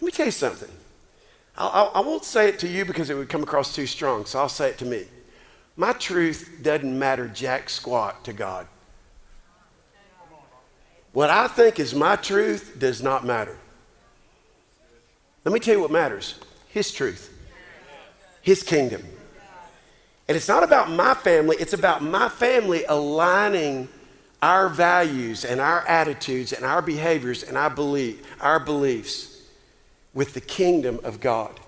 Let 0.00 0.06
me 0.06 0.12
tell 0.12 0.26
you 0.26 0.32
something. 0.32 0.70
I 1.56 2.00
will 2.00 2.12
not 2.12 2.24
say 2.24 2.48
it 2.48 2.58
to 2.60 2.68
you 2.68 2.84
because 2.84 3.10
it 3.10 3.14
would 3.14 3.28
come 3.28 3.42
across 3.42 3.74
too 3.74 3.86
strong, 3.86 4.24
so 4.24 4.38
I'll 4.38 4.48
say 4.48 4.70
it 4.70 4.78
to 4.78 4.84
me. 4.84 5.04
My 5.76 5.92
truth 5.92 6.58
doesn't 6.62 6.98
matter 6.98 7.28
jack 7.28 7.70
squat 7.70 8.24
to 8.24 8.32
God. 8.32 8.66
What 11.12 11.30
I 11.30 11.48
think 11.48 11.80
is 11.80 11.94
my 11.94 12.16
truth 12.16 12.76
does 12.78 13.02
not 13.02 13.24
matter. 13.24 13.58
Let 15.44 15.52
me 15.52 15.60
tell 15.60 15.74
you 15.74 15.80
what 15.80 15.90
matters 15.90 16.36
His 16.68 16.92
truth, 16.92 17.36
His 18.42 18.62
kingdom. 18.62 19.02
And 20.28 20.36
it's 20.36 20.48
not 20.48 20.62
about 20.62 20.90
my 20.90 21.14
family, 21.14 21.56
it's 21.58 21.72
about 21.72 22.02
my 22.02 22.28
family 22.28 22.84
aligning 22.84 23.88
our 24.42 24.68
values 24.68 25.44
and 25.44 25.60
our 25.60 25.86
attitudes 25.86 26.52
and 26.52 26.64
our 26.64 26.80
behaviors 26.80 27.42
and 27.42 27.58
our, 27.58 27.70
belief, 27.70 28.22
our 28.40 28.60
beliefs 28.60 29.39
with 30.14 30.34
the 30.34 30.40
kingdom 30.40 31.00
of 31.04 31.20
God. 31.20 31.58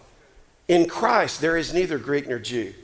In 0.69 0.89
Christ, 0.89 1.41
there 1.41 1.57
is 1.57 1.75
neither 1.75 1.99
Greek 1.99 2.29
nor 2.29 2.39
Jew. 2.39 2.75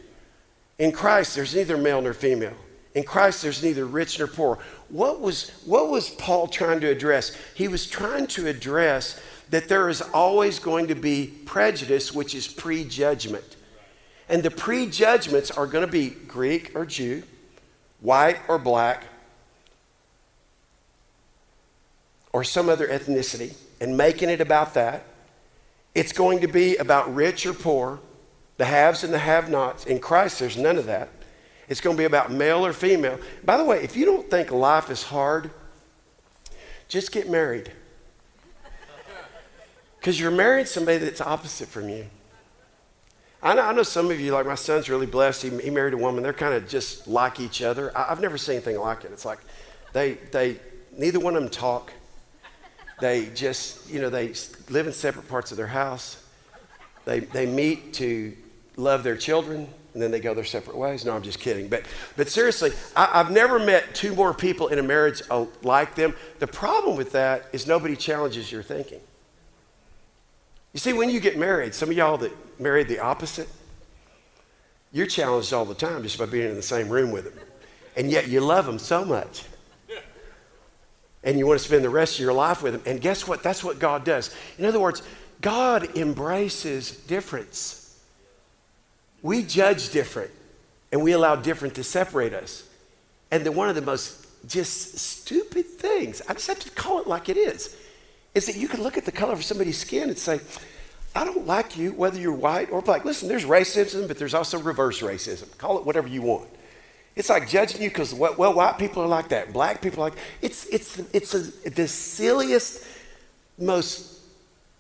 In 0.79 0.93
Christ, 0.93 1.35
there's 1.35 1.55
neither 1.55 1.77
male 1.77 2.01
nor 2.01 2.15
female. 2.15 2.57
In 2.95 3.05
Christ, 3.05 3.43
there's 3.43 3.63
neither 3.63 3.85
rich 3.85 4.19
nor 4.19 4.29
poor. 4.29 4.59
What 4.89 5.21
was, 5.21 5.51
what 5.65 5.89
was 5.89 6.11
Paul 6.11 6.49
trying 6.49 6.81
to 6.81 6.89
address? 6.89 7.37
He 7.55 7.69
was 7.69 7.87
trying 7.87 8.27
to 8.29 8.47
address 8.47 9.21
that 9.51 9.69
there 9.69 9.89
is 9.89 10.01
always 10.01 10.59
going 10.59 10.89
to 10.89 10.95
be 10.95 11.27
prejudice, 11.45 12.13
which 12.13 12.35
is 12.35 12.47
prejudgment. 12.47 13.57
And 14.29 14.43
the 14.43 14.51
prejudgments 14.51 15.51
are 15.51 15.67
going 15.67 15.87
to 15.87 15.91
be 15.91 16.11
Greek 16.11 16.73
or 16.75 16.85
Jew, 16.85 17.23
white 18.01 18.39
or 18.47 18.59
black, 18.59 19.05
or 22.33 22.45
some 22.45 22.69
other 22.69 22.87
ethnicity 22.87 23.55
and 23.81 23.97
making 23.97 24.29
it 24.29 24.41
about 24.41 24.75
that. 24.75 25.05
It's 25.99 26.13
going 26.13 26.39
to 26.43 26.47
be 26.47 26.77
about 26.77 27.13
rich 27.13 27.45
or 27.45 27.53
poor, 27.53 27.99
the 28.57 28.67
haves 28.67 29.03
and 29.03 29.13
the 29.13 29.19
have 29.19 29.51
nots. 29.51 29.85
In 29.85 29.99
Christ, 29.99 30.39
there's 30.39 30.57
none 30.57 30.79
of 30.79 30.87
that. 30.87 31.09
It's 31.69 31.81
going 31.81 31.97
to 31.97 32.01
be 32.01 32.05
about 32.05 32.31
male 32.31 32.65
or 32.65 32.73
female. 32.73 33.19
By 33.45 33.57
the 33.57 33.65
way, 33.65 33.83
if 33.83 33.97
you 33.97 34.05
don't 34.05 34.31
think 34.31 34.53
life 34.53 34.91
is 34.91 35.03
hard, 35.03 35.51
just 36.87 37.11
get 37.11 37.29
married. 37.29 37.73
Because 39.99 40.21
you're 40.21 40.31
marrying 40.31 40.67
somebody 40.67 40.99
that's 40.99 41.21
opposite 41.21 41.67
from 41.67 41.89
you. 41.89 42.07
I 43.43 43.55
know, 43.55 43.63
I 43.63 43.73
know, 43.73 43.83
some 43.83 44.09
of 44.13 44.21
you, 44.21 44.33
like 44.33 44.47
my 44.47 44.55
son's 44.55 44.89
really 44.89 45.07
blessed. 45.07 45.43
He, 45.43 45.51
he 45.59 45.71
married 45.71 45.95
a 45.95 45.99
woman. 45.99 46.23
They're 46.23 46.33
kind 46.33 46.55
of 46.55 46.69
just 46.69 47.09
like 47.09 47.41
each 47.41 47.61
other. 47.61 47.91
I, 47.99 48.05
have 48.05 48.21
never 48.21 48.39
seen 48.39 48.55
anything 48.55 48.79
like 48.79 49.05
it. 49.05 49.11
It's 49.11 49.25
like 49.25 49.41
they, 49.93 50.15
they, 50.31 50.61
neither 50.97 51.19
one 51.19 51.35
of 51.35 51.43
them 51.43 51.51
talk. 51.51 51.93
They 53.01 53.27
just, 53.27 53.89
you 53.89 54.01
know, 54.01 54.11
they 54.11 54.35
live 54.69 54.87
in 54.87 54.93
separate 54.93 55.29
parts 55.29 55.51
of 55.51 55.57
their 55.57 55.69
house. 55.69 56.23
They, 57.05 57.21
they 57.21 57.47
meet 57.47 57.95
to 57.95 58.37
love 58.77 59.03
their 59.03 59.17
children, 59.17 59.69
and 59.95 60.03
then 60.03 60.11
they 60.11 60.21
go 60.21 60.35
their 60.35 60.45
separate 60.45 60.77
ways. 60.77 61.05
No, 61.05 61.15
I'm 61.15 61.23
just 61.23 61.39
kidding. 61.39 61.69
But, 61.69 61.85
but 62.17 62.29
seriously, 62.29 62.73
I, 62.97 63.07
have 63.07 63.31
never 63.31 63.59
met 63.59 63.95
two 63.95 64.15
more 64.15 64.35
people 64.35 64.69
in 64.69 64.79
a 64.79 64.83
marriage 64.83 65.23
uh, 65.31 65.47
like 65.63 65.95
them. 65.95 66.15
The 66.39 66.47
problem 66.47 66.97
with 66.97 67.13
that 67.13 67.47
is 67.53 67.67
nobody 67.67 67.97
challenges 67.97 68.51
your 68.51 68.63
thinking. 68.63 69.01
You 70.73 70.81
see, 70.81 70.93
when 70.93 71.09
you 71.09 71.21
get 71.21 71.39
married, 71.39 71.75
some 71.75 71.91
of 71.91 71.97
y'all 71.97 72.19
that 72.19 72.61
married 72.61 72.89
the 72.89 72.99
opposite, 72.99 73.49
you're 74.93 75.07
challenged 75.07 75.53
all 75.53 75.65
the 75.65 75.75
time 75.75 76.03
just 76.03 76.19
by 76.19 76.27
being 76.27 76.51
in 76.51 76.57
the 76.57 76.63
same 76.63 76.89
room 76.89 77.11
with 77.11 77.25
them. 77.25 77.45
And 77.97 78.11
yet 78.11 78.29
you 78.29 78.41
love 78.41 78.67
them 78.67 78.79
so 78.79 79.05
much 79.05 79.45
and 81.29 81.39
you 81.39 81.47
want 81.47 81.61
to 81.61 81.65
spend 81.65 81.85
the 81.85 81.91
rest 81.91 82.15
of 82.15 82.21
your 82.21 82.33
life 82.33 82.63
with 82.63 82.73
them. 82.73 82.83
And 82.87 83.03
guess 83.03 83.29
what? 83.29 83.43
That's 83.43 83.63
what 83.63 83.79
God 83.79 84.03
does. 84.03 84.35
In 84.57 84.65
other 84.65 84.81
words, 84.81 85.03
God 85.43 85.95
embraces 85.95 86.91
difference. 86.91 88.03
We 89.21 89.43
judge 89.43 89.91
different, 89.91 90.31
and 90.91 91.03
we 91.03 91.13
allow 91.13 91.37
different 91.37 91.75
to 91.75 91.85
separate 91.85 92.33
us. 92.33 92.67
And 93.31 93.45
then 93.45 93.55
one 93.55 93.69
of 93.69 93.75
the 93.75 93.83
most 93.83 94.27
just 94.49 94.97
stupid 94.97 95.67
things, 95.67 96.23
I 96.27 96.33
just 96.33 96.47
have 96.47 96.61
to 96.61 96.71
call 96.71 96.99
it 97.03 97.07
like 97.07 97.29
it 97.29 97.37
is, 97.37 97.77
is 98.35 98.47
that 98.47 98.57
you 98.57 98.67
can 98.67 98.83
look 98.83 98.97
at 98.97 99.05
the 99.05 99.13
color 99.13 99.35
of 99.35 99.45
somebody's 99.45 99.77
skin 99.77 100.09
and 100.09 100.19
say, 100.19 100.41
I 101.15 101.27
don't 101.27 101.47
like 101.47 101.77
you 101.77 101.93
whether 101.93 102.19
you're 102.19 102.33
white 102.33 102.71
or 102.71 102.81
black. 102.81 103.05
Listen, 103.05 103.29
there's 103.29 103.45
racism, 103.45 104.09
but 104.09 104.17
there's 104.17 104.33
also 104.33 104.59
reverse 104.59 105.03
racism. 105.03 105.59
Call 105.59 105.77
it 105.77 105.85
whatever 105.85 106.09
you 106.09 106.23
want. 106.23 106.49
It's 107.19 107.29
like 107.29 107.49
judging 107.49 107.83
you 107.83 107.89
because, 107.89 108.15
well, 108.15 108.55
white 108.55 108.79
people 108.79 109.03
are 109.03 109.09
like 109.09 109.31
that, 109.31 109.53
black 109.53 109.83
people 109.83 110.05
are 110.05 110.11
like 110.11 110.19
It's, 110.41 110.67
it's, 110.67 111.01
it's 111.13 111.35
a, 111.35 111.69
the 111.69 111.89
silliest, 111.89 112.85
most 113.59 114.21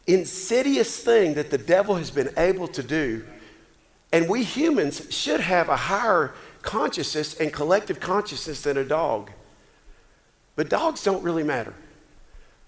insidious 0.07 1.03
thing 1.03 1.35
that 1.35 1.51
the 1.51 1.59
devil 1.59 1.97
has 1.97 2.13
been 2.13 2.31
able 2.37 2.69
to 2.69 2.83
do. 2.85 3.25
And 4.13 4.29
we 4.29 4.45
humans 4.45 5.09
should 5.11 5.41
have 5.41 5.69
a 5.69 5.77
higher 5.77 6.33
consciousness 6.63 7.35
and 7.41 7.53
collective 7.53 7.99
consciousness 7.99 8.63
than 8.63 8.77
a 8.77 8.85
dog. 8.85 9.33
But 10.55 10.69
dogs 10.69 11.03
don't 11.03 11.25
really 11.25 11.43
matter. 11.43 11.75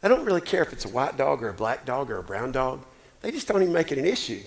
They 0.01 0.09
don't 0.09 0.25
really 0.25 0.41
care 0.41 0.63
if 0.63 0.73
it's 0.73 0.85
a 0.85 0.89
white 0.89 1.17
dog 1.17 1.45
or 1.45 1.49
a 1.49 1.55
black 1.55 1.87
dog 1.87 2.11
or 2.11 2.19
a 2.19 2.25
brown 2.25 2.51
dog. 2.51 2.85
They 3.21 3.31
just 3.31 3.47
don't 3.47 3.63
even 3.63 3.73
make 3.73 3.93
it 3.93 3.99
an 3.99 4.05
issue. 4.05 4.41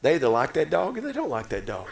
They 0.00 0.16
either 0.16 0.28
like 0.28 0.52
that 0.54 0.68
dog 0.68 0.98
or 0.98 1.00
they 1.00 1.12
don't 1.12 1.30
like 1.30 1.48
that 1.50 1.64
dog. 1.64 1.86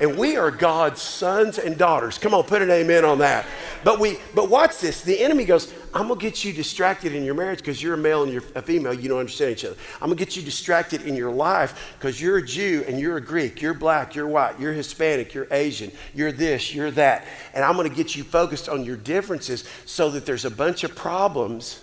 And 0.00 0.18
we 0.18 0.36
are 0.36 0.50
God's 0.50 1.00
sons 1.00 1.58
and 1.58 1.78
daughters. 1.78 2.18
Come 2.18 2.34
on, 2.34 2.44
put 2.44 2.62
an 2.62 2.70
amen 2.70 3.04
on 3.04 3.18
that. 3.18 3.46
But 3.84 4.00
we 4.00 4.18
but 4.34 4.48
watch 4.48 4.78
this. 4.78 5.02
The 5.02 5.20
enemy 5.20 5.44
goes, 5.44 5.72
I'm 5.94 6.08
gonna 6.08 6.18
get 6.18 6.44
you 6.44 6.52
distracted 6.52 7.14
in 7.14 7.22
your 7.22 7.34
marriage 7.34 7.58
because 7.58 7.82
you're 7.82 7.94
a 7.94 7.98
male 7.98 8.22
and 8.22 8.32
you're 8.32 8.42
a 8.54 8.62
female, 8.62 8.94
you 8.94 9.08
don't 9.08 9.18
understand 9.18 9.52
each 9.52 9.64
other. 9.64 9.76
I'm 10.00 10.08
gonna 10.08 10.16
get 10.16 10.36
you 10.36 10.42
distracted 10.42 11.02
in 11.02 11.14
your 11.14 11.30
life 11.30 11.94
because 11.98 12.20
you're 12.20 12.38
a 12.38 12.42
Jew 12.42 12.84
and 12.88 12.98
you're 12.98 13.16
a 13.16 13.20
Greek, 13.20 13.60
you're 13.60 13.74
black, 13.74 14.14
you're 14.14 14.26
white, 14.26 14.58
you're 14.58 14.72
Hispanic, 14.72 15.34
you're 15.34 15.48
Asian, 15.50 15.92
you're 16.14 16.32
this, 16.32 16.74
you're 16.74 16.90
that. 16.92 17.24
And 17.54 17.62
I'm 17.62 17.76
gonna 17.76 17.88
get 17.88 18.16
you 18.16 18.24
focused 18.24 18.68
on 18.68 18.84
your 18.84 18.96
differences 18.96 19.64
so 19.84 20.10
that 20.10 20.24
there's 20.24 20.44
a 20.44 20.50
bunch 20.50 20.82
of 20.82 20.96
problems 20.96 21.81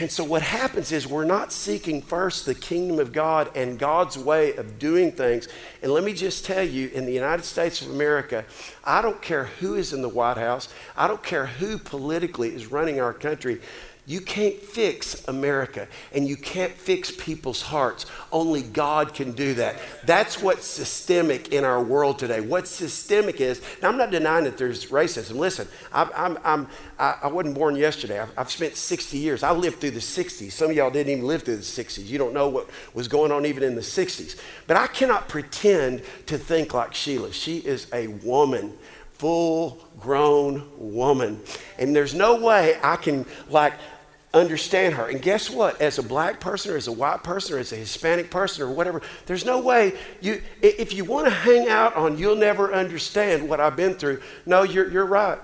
And 0.00 0.10
so, 0.10 0.24
what 0.24 0.42
happens 0.42 0.92
is 0.92 1.06
we're 1.06 1.24
not 1.24 1.52
seeking 1.52 2.02
first 2.02 2.46
the 2.46 2.54
kingdom 2.54 2.98
of 2.98 3.12
God 3.12 3.50
and 3.54 3.78
God's 3.78 4.18
way 4.18 4.56
of 4.56 4.78
doing 4.78 5.12
things. 5.12 5.48
And 5.82 5.92
let 5.92 6.04
me 6.04 6.12
just 6.12 6.44
tell 6.44 6.62
you, 6.62 6.88
in 6.88 7.06
the 7.06 7.12
United 7.12 7.44
States 7.44 7.82
of 7.82 7.90
America, 7.90 8.44
I 8.82 9.02
don't 9.02 9.20
care 9.22 9.44
who 9.44 9.74
is 9.74 9.92
in 9.92 10.02
the 10.02 10.08
White 10.08 10.36
House, 10.36 10.68
I 10.96 11.06
don't 11.06 11.22
care 11.22 11.46
who 11.46 11.78
politically 11.78 12.54
is 12.54 12.70
running 12.70 13.00
our 13.00 13.12
country. 13.12 13.60
You 14.06 14.20
can't 14.20 14.56
fix 14.56 15.26
America 15.28 15.88
and 16.12 16.28
you 16.28 16.36
can't 16.36 16.72
fix 16.72 17.10
people's 17.10 17.62
hearts. 17.62 18.04
Only 18.30 18.60
God 18.60 19.14
can 19.14 19.32
do 19.32 19.54
that. 19.54 19.76
That's 20.04 20.42
what's 20.42 20.66
systemic 20.66 21.54
in 21.54 21.64
our 21.64 21.82
world 21.82 22.18
today. 22.18 22.42
What 22.42 22.68
systemic 22.68 23.40
is, 23.40 23.62
now 23.80 23.88
I'm 23.88 23.96
not 23.96 24.10
denying 24.10 24.44
that 24.44 24.58
there's 24.58 24.90
racism. 24.90 25.36
Listen, 25.36 25.66
I'm, 25.90 26.10
I'm, 26.14 26.38
I'm, 26.44 26.68
I, 26.98 27.18
I 27.22 27.26
wasn't 27.28 27.54
born 27.54 27.76
yesterday. 27.76 28.20
I've, 28.20 28.32
I've 28.36 28.50
spent 28.50 28.76
60 28.76 29.16
years. 29.16 29.42
I 29.42 29.52
lived 29.52 29.80
through 29.80 29.92
the 29.92 30.00
60s. 30.00 30.52
Some 30.52 30.70
of 30.70 30.76
y'all 30.76 30.90
didn't 30.90 31.12
even 31.12 31.26
live 31.26 31.44
through 31.44 31.56
the 31.56 31.62
60s. 31.62 32.06
You 32.06 32.18
don't 32.18 32.34
know 32.34 32.50
what 32.50 32.68
was 32.92 33.08
going 33.08 33.32
on 33.32 33.46
even 33.46 33.62
in 33.62 33.74
the 33.74 33.80
60s. 33.80 34.38
But 34.66 34.76
I 34.76 34.86
cannot 34.86 35.28
pretend 35.28 36.02
to 36.26 36.36
think 36.36 36.74
like 36.74 36.92
Sheila. 36.92 37.32
She 37.32 37.56
is 37.58 37.86
a 37.90 38.08
woman 38.08 38.74
full 39.14 39.80
grown 39.98 40.68
woman. 40.76 41.40
And 41.78 41.96
there's 41.96 42.14
no 42.14 42.36
way 42.36 42.78
I 42.82 42.96
can, 42.96 43.24
like, 43.48 43.72
understand 44.34 44.94
her. 44.94 45.08
And 45.08 45.22
guess 45.22 45.48
what? 45.48 45.80
As 45.80 45.98
a 45.98 46.02
black 46.02 46.40
person 46.40 46.72
or 46.72 46.76
as 46.76 46.88
a 46.88 46.92
white 46.92 47.22
person 47.22 47.56
or 47.56 47.58
as 47.58 47.72
a 47.72 47.76
Hispanic 47.76 48.30
person 48.30 48.62
or 48.62 48.70
whatever, 48.70 49.00
there's 49.26 49.44
no 49.44 49.60
way 49.60 49.94
you, 50.20 50.42
if 50.60 50.92
you 50.92 51.04
want 51.04 51.26
to 51.26 51.32
hang 51.32 51.68
out 51.68 51.94
on 51.96 52.18
you'll 52.18 52.36
never 52.36 52.74
understand 52.74 53.48
what 53.48 53.60
I've 53.60 53.76
been 53.76 53.94
through, 53.94 54.20
no, 54.44 54.62
you're, 54.62 54.90
you're 54.90 55.06
right. 55.06 55.38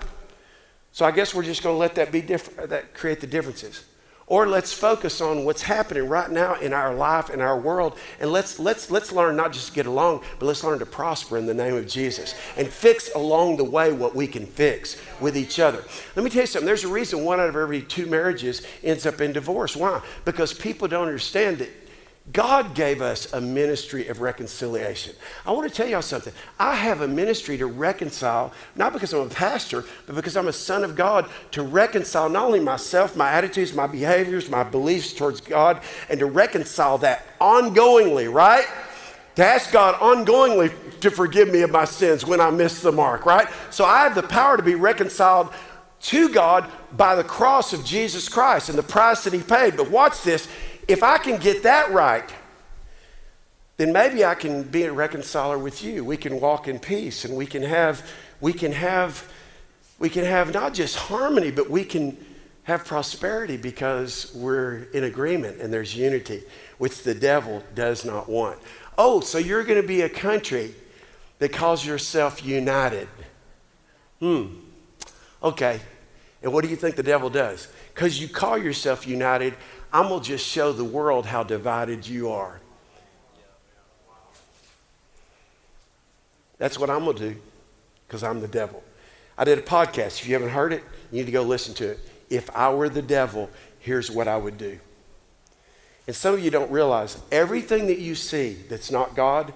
So 0.91 1.05
I 1.05 1.11
guess 1.11 1.33
we're 1.33 1.43
just 1.43 1.63
going 1.63 1.73
to 1.73 1.79
let 1.79 1.95
that 1.95 2.11
be 2.11 2.21
different, 2.21 2.69
that 2.69 2.93
create 2.93 3.21
the 3.21 3.27
differences. 3.27 3.85
Or 4.31 4.47
let's 4.47 4.71
focus 4.71 5.19
on 5.19 5.43
what's 5.43 5.63
happening 5.63 6.07
right 6.07 6.31
now 6.31 6.55
in 6.55 6.71
our 6.71 6.95
life, 6.95 7.29
in 7.29 7.41
our 7.41 7.59
world, 7.59 7.97
and 8.17 8.31
let's, 8.31 8.59
let's, 8.59 8.89
let's 8.89 9.11
learn 9.11 9.35
not 9.35 9.51
just 9.51 9.67
to 9.67 9.73
get 9.73 9.87
along, 9.87 10.23
but 10.39 10.45
let's 10.45 10.63
learn 10.63 10.79
to 10.79 10.85
prosper 10.85 11.37
in 11.37 11.45
the 11.45 11.53
name 11.53 11.75
of 11.75 11.85
Jesus 11.85 12.33
and 12.55 12.69
fix 12.69 13.13
along 13.13 13.57
the 13.57 13.65
way 13.65 13.91
what 13.91 14.15
we 14.15 14.27
can 14.27 14.45
fix 14.45 14.95
with 15.19 15.35
each 15.35 15.59
other. 15.59 15.83
Let 16.15 16.23
me 16.23 16.29
tell 16.29 16.43
you 16.43 16.47
something. 16.47 16.65
There's 16.65 16.85
a 16.85 16.87
reason 16.87 17.25
one 17.25 17.41
out 17.41 17.49
of 17.49 17.57
every 17.57 17.81
two 17.81 18.05
marriages 18.05 18.65
ends 18.85 19.05
up 19.05 19.19
in 19.19 19.33
divorce. 19.33 19.75
Why? 19.75 20.01
Because 20.23 20.53
people 20.53 20.87
don't 20.87 21.07
understand 21.07 21.57
that 21.57 21.80
God 22.31 22.75
gave 22.75 23.01
us 23.01 23.33
a 23.33 23.41
ministry 23.41 24.07
of 24.07 24.21
reconciliation. 24.21 25.15
I 25.45 25.51
want 25.51 25.67
to 25.67 25.75
tell 25.75 25.87
y'all 25.87 26.03
something. 26.03 26.33
I 26.59 26.75
have 26.75 27.01
a 27.01 27.07
ministry 27.07 27.57
to 27.57 27.65
reconcile, 27.65 28.53
not 28.75 28.93
because 28.93 29.11
I'm 29.11 29.25
a 29.25 29.29
pastor, 29.29 29.83
but 30.05 30.15
because 30.15 30.37
I'm 30.37 30.47
a 30.47 30.53
son 30.53 30.83
of 30.83 30.95
God, 30.95 31.27
to 31.51 31.63
reconcile 31.63 32.29
not 32.29 32.45
only 32.45 32.59
myself, 32.59 33.17
my 33.17 33.31
attitudes, 33.31 33.73
my 33.73 33.87
behaviors, 33.87 34.49
my 34.49 34.63
beliefs 34.63 35.13
towards 35.13 35.41
God, 35.41 35.81
and 36.09 36.19
to 36.19 36.27
reconcile 36.27 36.99
that 36.99 37.25
ongoingly, 37.39 38.31
right? 38.31 38.67
To 39.35 39.43
ask 39.43 39.71
God 39.71 39.95
ongoingly 39.95 40.71
to 40.99 41.09
forgive 41.09 41.49
me 41.49 41.63
of 41.63 41.71
my 41.71 41.85
sins 41.85 42.23
when 42.23 42.39
I 42.39 42.51
miss 42.51 42.81
the 42.81 42.91
mark, 42.91 43.25
right? 43.25 43.47
So 43.71 43.83
I 43.83 44.03
have 44.03 44.13
the 44.13 44.23
power 44.23 44.57
to 44.57 44.63
be 44.63 44.75
reconciled 44.75 45.51
to 46.01 46.29
God 46.29 46.69
by 46.93 47.15
the 47.15 47.23
cross 47.23 47.73
of 47.73 47.85
Jesus 47.85 48.27
Christ 48.29 48.69
and 48.69 48.77
the 48.77 48.83
price 48.83 49.23
that 49.23 49.33
He 49.33 49.41
paid. 49.41 49.77
But 49.77 49.89
watch 49.89 50.23
this 50.23 50.47
if 50.87 51.03
I 51.03 51.17
can 51.17 51.39
get 51.39 51.63
that 51.63 51.91
right, 51.91 52.29
then 53.77 53.91
maybe 53.91 54.23
I 54.23 54.35
can 54.35 54.63
be 54.63 54.83
a 54.83 54.93
reconciler 54.93 55.57
with 55.57 55.83
you. 55.83 56.05
We 56.05 56.17
can 56.17 56.39
walk 56.39 56.67
in 56.67 56.79
peace 56.79 57.25
and 57.25 57.35
we 57.35 57.45
can 57.45 57.63
have, 57.63 58.07
we 58.39 58.53
can 58.53 58.71
have, 58.71 59.31
we 59.97 60.09
can 60.09 60.23
have 60.23 60.53
not 60.53 60.73
just 60.73 60.95
harmony, 60.95 61.51
but 61.51 61.69
we 61.69 61.83
can 61.83 62.17
have 62.63 62.85
prosperity 62.85 63.57
because 63.57 64.31
we're 64.35 64.83
in 64.93 65.03
agreement 65.03 65.61
and 65.61 65.73
there's 65.73 65.95
unity, 65.95 66.43
which 66.77 67.03
the 67.03 67.15
devil 67.15 67.63
does 67.73 68.05
not 68.05 68.29
want. 68.29 68.59
Oh, 68.97 69.19
so 69.19 69.37
you're 69.37 69.63
going 69.63 69.81
to 69.81 69.87
be 69.87 70.01
a 70.01 70.09
country 70.09 70.75
that 71.39 71.51
calls 71.51 71.83
yourself 71.83 72.45
united. 72.45 73.07
Hmm. 74.19 74.45
Okay. 75.41 75.79
And 76.43 76.53
what 76.53 76.63
do 76.63 76.69
you 76.69 76.75
think 76.75 76.95
the 76.95 77.03
devil 77.03 77.29
does? 77.29 77.67
Because 77.93 78.21
you 78.21 78.27
call 78.27 78.57
yourself 78.57 79.07
united, 79.07 79.55
I'm 79.93 80.07
going 80.07 80.21
to 80.21 80.27
just 80.27 80.45
show 80.45 80.71
the 80.71 80.85
world 80.85 81.25
how 81.25 81.43
divided 81.43 82.07
you 82.07 82.29
are. 82.29 82.61
That's 86.57 86.77
what 86.77 86.89
I'm 86.89 87.03
going 87.03 87.17
to 87.17 87.29
do 87.31 87.41
because 88.07 88.23
I'm 88.23 88.39
the 88.39 88.47
devil. 88.47 88.83
I 89.37 89.43
did 89.43 89.57
a 89.57 89.63
podcast. 89.63 90.19
If 90.19 90.27
you 90.27 90.33
haven't 90.33 90.49
heard 90.49 90.73
it, 90.73 90.83
you 91.11 91.19
need 91.19 91.25
to 91.25 91.31
go 91.31 91.41
listen 91.41 91.73
to 91.75 91.89
it. 91.89 91.99
If 92.29 92.55
I 92.55 92.71
were 92.73 92.87
the 92.87 93.01
devil, 93.01 93.49
here's 93.79 94.11
what 94.11 94.27
I 94.27 94.37
would 94.37 94.57
do. 94.57 94.79
And 96.07 96.15
some 96.15 96.35
of 96.35 96.43
you 96.43 96.51
don't 96.51 96.71
realize 96.71 97.17
everything 97.31 97.87
that 97.87 97.99
you 97.99 98.15
see 98.15 98.53
that's 98.69 98.91
not 98.91 99.15
God, 99.15 99.53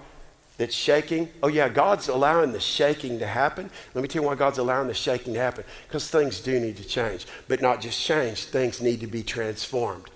that's 0.58 0.74
shaking. 0.74 1.28
Oh, 1.42 1.48
yeah, 1.48 1.68
God's 1.68 2.08
allowing 2.08 2.52
the 2.52 2.60
shaking 2.60 3.18
to 3.20 3.26
happen. 3.26 3.70
Let 3.94 4.02
me 4.02 4.08
tell 4.08 4.22
you 4.22 4.28
why 4.28 4.34
God's 4.34 4.58
allowing 4.58 4.88
the 4.88 4.94
shaking 4.94 5.34
to 5.34 5.40
happen. 5.40 5.64
Because 5.86 6.08
things 6.10 6.40
do 6.40 6.58
need 6.58 6.76
to 6.78 6.84
change. 6.84 7.26
But 7.46 7.62
not 7.62 7.80
just 7.80 8.00
change, 8.00 8.44
things 8.44 8.80
need 8.80 9.00
to 9.00 9.06
be 9.06 9.22
transformed. 9.22 10.10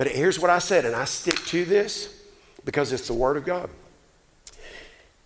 But 0.00 0.08
here's 0.08 0.40
what 0.40 0.48
I 0.50 0.60
said, 0.60 0.86
and 0.86 0.96
I 0.96 1.04
stick 1.04 1.36
to 1.48 1.66
this 1.66 2.22
because 2.64 2.90
it's 2.90 3.06
the 3.06 3.12
Word 3.12 3.36
of 3.36 3.44
God. 3.44 3.68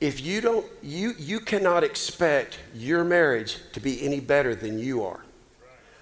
If 0.01 0.21
you 0.21 0.41
don't, 0.41 0.67
you, 0.83 1.13
you 1.17 1.39
cannot 1.39 1.85
expect 1.85 2.59
your 2.75 3.05
marriage 3.05 3.59
to 3.75 3.79
be 3.79 4.03
any 4.03 4.19
better 4.19 4.53
than 4.57 4.81
you 4.81 5.05
are. 5.05 5.21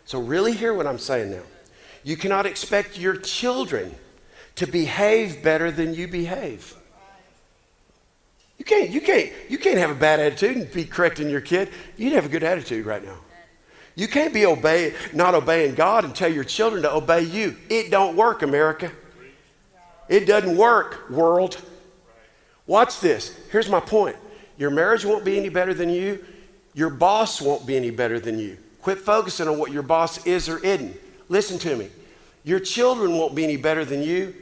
So, 0.07 0.23
really, 0.23 0.55
hear 0.55 0.73
what 0.73 0.87
I'm 0.87 0.99
saying 0.99 1.33
now. 1.33 1.43
You 2.03 2.17
cannot 2.17 2.47
expect 2.47 2.99
your 2.99 3.15
children 3.15 3.95
to 4.55 4.67
behave 4.67 5.43
better 5.43 5.71
than 5.71 5.93
you 5.93 6.09
behave. 6.09 6.75
You 8.57 8.65
can't, 8.65 8.89
you 8.89 9.03
can't, 9.03 9.33
you 9.51 9.59
can't 9.59 9.77
have 9.77 9.91
a 9.91 9.95
bad 9.95 10.19
attitude 10.19 10.57
and 10.57 10.73
be 10.73 10.87
correcting 10.87 11.29
your 11.29 11.43
kid. 11.43 11.69
You'd 11.99 12.15
have 12.15 12.25
a 12.25 12.31
good 12.31 12.43
attitude 12.43 12.87
right 12.87 13.05
now. 13.05 13.19
You 13.95 14.09
can't 14.09 14.33
be 14.33 14.47
obey, 14.47 14.95
not 15.13 15.35
obeying 15.35 15.75
God 15.75 16.05
and 16.05 16.15
tell 16.15 16.33
your 16.33 16.45
children 16.45 16.83
to 16.83 16.93
obey 16.93 17.23
you. 17.23 17.57
It 17.69 17.91
don't 17.91 18.17
work, 18.17 18.43
America. 18.43 18.91
It 20.09 20.27
doesn't 20.27 20.57
work, 20.57 21.11
world. 21.11 21.61
Watch 22.67 23.01
this. 23.01 23.37
Here's 23.51 23.69
my 23.69 23.81
point. 23.81 24.17
Your 24.57 24.71
marriage 24.71 25.05
won't 25.05 25.25
be 25.25 25.37
any 25.39 25.49
better 25.49 25.75
than 25.75 25.91
you. 25.91 26.25
Your 26.75 26.91
boss 26.91 27.41
won't 27.41 27.67
be 27.67 27.77
any 27.77 27.91
better 27.91 28.19
than 28.19 28.39
you. 28.39 28.57
Quit 28.81 28.99
focusing 28.99 29.49
on 29.49 29.59
what 29.59 29.73
your 29.73 29.83
boss 29.83 30.27
is 30.27 30.49
or 30.49 30.59
isn't. 30.65 30.97
Listen 31.29 31.59
to 31.61 31.77
me. 31.77 31.91
Your 32.45 32.61
children 32.61 33.17
won't 33.17 33.35
be 33.35 33.45
any 33.45 33.57
better 33.57 33.85
than 33.85 34.03
you. 34.03 34.35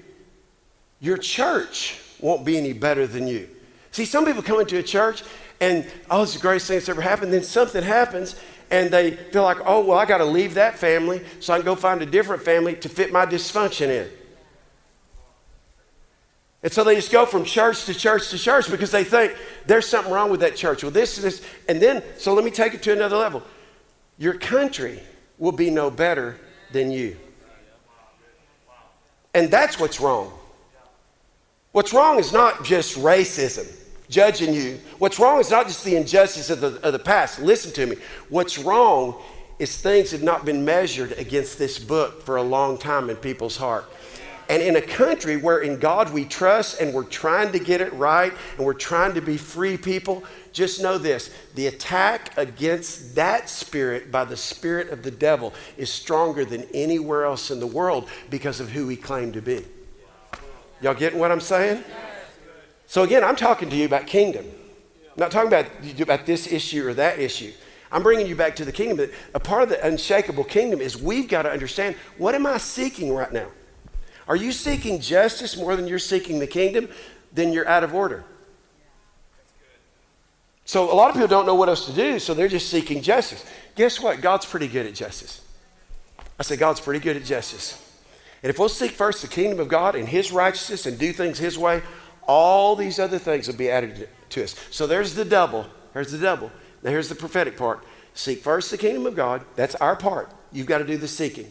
Your 1.01 1.17
church 1.17 1.99
won't 2.21 2.45
be 2.45 2.57
any 2.57 2.73
better 2.73 3.07
than 3.07 3.27
you. 3.27 3.49
See, 3.91 4.05
some 4.05 4.25
people 4.25 4.43
come 4.43 4.61
into 4.61 4.79
a 4.79 4.83
church 4.83 5.23
and, 5.61 5.87
oh, 6.11 6.23
it's 6.23 6.35
the 6.35 6.41
greatest 6.41 6.69
thing 6.69 6.79
that's 6.79 6.89
ever 6.89 7.03
happened. 7.03 7.33
Then 7.33 7.43
something 7.43 7.83
happens 7.83 8.37
and 8.71 8.91
they 8.91 9.11
feel 9.13 9.43
like, 9.43 9.59
oh, 9.65 9.85
well, 9.85 9.99
I 9.99 10.07
got 10.07 10.19
to 10.19 10.25
leave 10.25 10.55
that 10.55 10.79
family 10.79 11.25
so 11.41 11.55
I 11.55 11.59
can 11.59 11.65
go 11.65 11.75
find 11.75 12.01
a 12.03 12.07
different 12.07 12.43
family 12.43 12.77
to 12.77 12.89
fit 12.89 13.13
my 13.13 13.27
dysfunction 13.27 13.89
in. 13.89 14.09
And 16.63 16.73
so 16.73 16.85
they 16.85 16.95
just 16.95 17.11
go 17.11 17.27
from 17.27 17.45
church 17.45 17.87
to 17.87 17.95
church 17.95 18.31
to 18.31 18.39
church 18.39 18.71
because 18.71 18.91
they 18.91 19.03
think 19.03 19.35
there's 19.67 19.89
something 19.89 20.13
wrong 20.13 20.31
with 20.31 20.41
that 20.41 20.57
church. 20.57 20.83
Well, 20.83 20.93
this 20.93 21.19
is. 21.19 21.43
And 21.69 21.81
then, 21.81 22.03
so 22.19 22.35
let 22.35 22.45
me 22.45 22.51
take 22.51 22.75
it 22.75 22.83
to 22.83 22.93
another 22.93 23.17
level. 23.17 23.43
Your 24.19 24.35
country 24.35 25.01
will 25.39 25.53
be 25.53 25.71
no 25.71 25.91
better 25.91 26.39
than 26.71 26.91
you. 26.91 27.17
And 29.33 29.51
that's 29.51 29.81
what's 29.81 30.01
wrong. 30.01 30.33
What's 31.73 31.95
wrong 31.95 32.19
is 32.19 32.33
not 32.33 32.63
just 32.65 32.99
racism 32.99 33.67
judging 34.11 34.53
you. 34.53 34.79
What's 34.99 35.19
wrong 35.19 35.41
is 35.41 35.51
not 35.51 35.67
just 35.67 35.85
the 35.85 35.97
injustice 35.97 36.51
of 36.51 36.61
the, 36.61 36.87
of 36.87 36.93
the 36.93 36.99
past. 36.99 37.41
Listen 37.41 37.73
to 37.73 37.87
me. 37.87 37.97
What's 38.29 38.59
wrong 38.59 39.23
is 39.59 39.77
things 39.77 40.11
have 40.11 40.23
not 40.23 40.45
been 40.45 40.65
measured 40.65 41.13
against 41.13 41.59
this 41.59 41.79
book 41.79 42.23
for 42.23 42.37
a 42.37 42.43
long 42.43 42.77
time 42.77 43.09
in 43.09 43.17
people's 43.17 43.57
heart. 43.57 43.85
And 44.49 44.61
in 44.61 44.75
a 44.75 44.83
country 44.83 45.37
where 45.37 45.61
in 45.61 45.79
God 45.79 46.13
we 46.13 46.25
trust 46.25 46.81
and 46.81 46.93
we're 46.93 47.05
trying 47.05 47.53
to 47.53 47.61
get 47.61 47.81
it 47.81 47.93
right 47.93 48.33
and 48.57 48.67
we're 48.67 48.75
trying 48.75 49.15
to 49.15 49.21
be 49.21 49.37
free 49.37 49.77
people, 49.77 50.25
just 50.53 50.83
know 50.83 50.99
this 50.99 51.33
the 51.55 51.69
attack 51.69 52.37
against 52.37 53.15
that 53.15 53.49
spirit 53.49 54.11
by 54.11 54.25
the 54.25 54.37
spirit 54.37 54.91
of 54.91 55.05
the 55.05 55.11
devil 55.13 55.55
is 55.77 55.93
stronger 55.93 56.45
than 56.45 56.67
anywhere 56.75 57.25
else 57.25 57.53
in 57.53 57.61
the 57.61 57.67
world 57.67 58.09
because 58.29 58.59
of 58.59 58.71
who 58.71 58.89
he 58.89 58.97
claimed 58.97 59.35
to 59.35 59.43
be. 59.43 59.65
Y'all 60.83 60.95
getting 60.95 61.21
what 61.21 61.31
I'm 61.31 61.41
saying? 61.41 61.85
So 62.91 63.05
again, 63.05 63.23
I'm 63.23 63.37
talking 63.37 63.71
to 63.71 63.77
you 63.77 63.87
about 63.87 64.09
kingdom. 64.09 64.45
I'm 64.45 65.17
not 65.17 65.31
talking 65.31 65.47
about, 65.47 65.67
about 66.01 66.27
this 66.27 66.51
issue 66.51 66.89
or 66.89 66.95
that 66.95 67.21
issue. 67.21 67.53
I'm 67.93 68.03
bringing 68.03 68.27
you 68.27 68.35
back 68.35 68.57
to 68.57 68.65
the 68.65 68.73
kingdom. 68.73 68.97
But 68.97 69.11
a 69.33 69.39
part 69.39 69.63
of 69.63 69.69
the 69.69 69.87
unshakable 69.87 70.43
kingdom 70.43 70.81
is 70.81 71.01
we've 71.01 71.29
got 71.29 71.43
to 71.43 71.53
understand 71.53 71.95
what 72.19 72.35
am 72.35 72.47
I 72.47 72.59
seeking 72.59 73.15
right 73.15 73.33
now? 73.33 73.47
Are 74.27 74.35
you 74.35 74.51
seeking 74.51 75.01
justice 75.01 75.57
more 75.57 75.77
than 75.77 75.87
you're 75.87 76.01
seeking 76.01 76.41
the 76.41 76.49
kingdom? 76.49 76.89
Then 77.33 77.53
you're 77.53 77.69
out 77.69 77.85
of 77.85 77.95
order. 77.95 78.25
So 80.65 80.93
a 80.93 80.97
lot 80.97 81.11
of 81.11 81.15
people 81.15 81.29
don't 81.29 81.47
know 81.47 81.55
what 81.55 81.69
else 81.69 81.87
to 81.87 81.93
do, 81.93 82.19
so 82.19 82.35
they're 82.35 82.49
just 82.49 82.71
seeking 82.71 83.03
justice. 83.03 83.47
Guess 83.77 84.01
what? 84.01 84.21
God's 84.21 84.47
pretty 84.47 84.67
good 84.67 84.87
at 84.87 84.95
justice. 84.95 85.43
I 86.41 86.43
say 86.43 86.57
God's 86.57 86.81
pretty 86.81 86.99
good 86.99 87.17
at 87.17 87.23
justice. 87.23 87.87
And 88.43 88.51
if 88.51 88.59
we'll 88.59 88.69
seek 88.69 88.91
first 88.91 89.23
the 89.23 89.29
kingdom 89.29 89.61
of 89.61 89.69
God 89.69 89.95
and 89.95 90.09
his 90.09 90.33
righteousness 90.33 90.87
and 90.87 90.99
do 90.99 91.13
things 91.13 91.39
his 91.39 91.57
way, 91.57 91.83
all 92.31 92.77
these 92.77 93.01
other 93.01 93.19
things 93.19 93.49
will 93.49 93.57
be 93.57 93.69
added 93.69 94.09
to 94.29 94.45
us. 94.45 94.55
So 94.71 94.87
there's 94.87 95.15
the 95.15 95.25
double. 95.25 95.67
There's 95.93 96.13
the 96.13 96.19
double. 96.19 96.53
Now 96.81 96.91
here's 96.91 97.09
the 97.09 97.17
prophetic 97.17 97.57
part. 97.57 97.85
Seek 98.15 98.41
first 98.41 98.71
the 98.71 98.79
kingdom 98.79 99.05
of 99.05 99.17
God. 99.17 99.45
That's 99.57 99.75
our 99.75 99.97
part. 99.97 100.31
You've 100.53 100.69
got 100.69 100.79
to 100.79 100.85
do 100.85 100.97
the 100.97 101.09
seeking. 101.09 101.51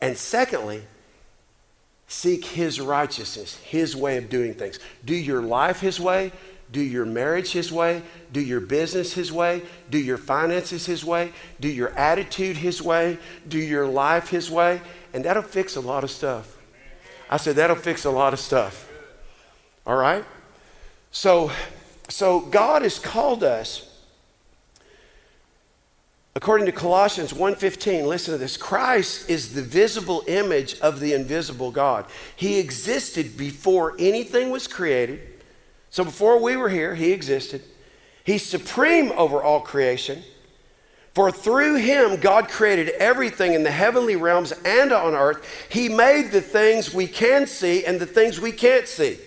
And 0.00 0.16
secondly, 0.16 0.82
seek 2.06 2.44
his 2.44 2.80
righteousness, 2.80 3.56
his 3.56 3.96
way 3.96 4.16
of 4.16 4.28
doing 4.28 4.54
things. 4.54 4.78
Do 5.04 5.16
your 5.16 5.42
life 5.42 5.80
his 5.80 5.98
way. 5.98 6.30
Do 6.70 6.80
your 6.80 7.06
marriage 7.06 7.50
his 7.50 7.72
way. 7.72 8.02
Do 8.32 8.40
your 8.40 8.60
business 8.60 9.14
his 9.14 9.32
way. 9.32 9.62
Do 9.90 9.98
your 9.98 10.18
finances 10.18 10.86
his 10.86 11.04
way. 11.04 11.32
Do 11.58 11.68
your 11.68 11.90
attitude 11.90 12.56
his 12.58 12.80
way. 12.80 13.18
Do 13.48 13.58
your 13.58 13.88
life 13.88 14.28
his 14.28 14.48
way. 14.48 14.80
And 15.12 15.24
that'll 15.24 15.42
fix 15.42 15.74
a 15.74 15.80
lot 15.80 16.04
of 16.04 16.10
stuff. 16.12 16.56
I 17.28 17.36
said, 17.36 17.56
that'll 17.56 17.74
fix 17.74 18.04
a 18.04 18.10
lot 18.10 18.32
of 18.32 18.38
stuff. 18.38 18.83
All 19.86 19.96
right? 19.96 20.24
So, 21.10 21.50
so 22.08 22.40
God 22.40 22.82
has 22.82 22.98
called 22.98 23.44
us 23.44 23.90
according 26.36 26.66
to 26.66 26.72
Colossians 26.72 27.32
1:15 27.32 28.06
listen 28.06 28.32
to 28.32 28.38
this 28.38 28.56
Christ 28.56 29.30
is 29.30 29.54
the 29.54 29.62
visible 29.62 30.24
image 30.26 30.78
of 30.80 30.98
the 30.98 31.12
invisible 31.12 31.70
God 31.70 32.06
he 32.34 32.58
existed 32.58 33.36
before 33.36 33.94
anything 34.00 34.50
was 34.50 34.66
created 34.66 35.20
so 35.90 36.02
before 36.02 36.42
we 36.42 36.56
were 36.56 36.70
here 36.70 36.96
he 36.96 37.12
existed 37.12 37.62
he's 38.24 38.44
supreme 38.44 39.12
over 39.12 39.40
all 39.40 39.60
creation 39.60 40.24
for 41.14 41.30
through 41.30 41.76
him, 41.76 42.16
God 42.16 42.48
created 42.48 42.88
everything 42.98 43.54
in 43.54 43.62
the 43.62 43.70
heavenly 43.70 44.16
realms 44.16 44.50
and 44.64 44.90
on 44.90 45.14
earth. 45.14 45.46
He 45.68 45.88
made 45.88 46.32
the 46.32 46.40
things 46.40 46.92
we 46.92 47.06
can 47.06 47.46
see 47.46 47.84
and 47.84 48.00
the 48.00 48.06
things 48.06 48.40
we 48.40 48.50
can't 48.50 48.88
see. 48.88 49.18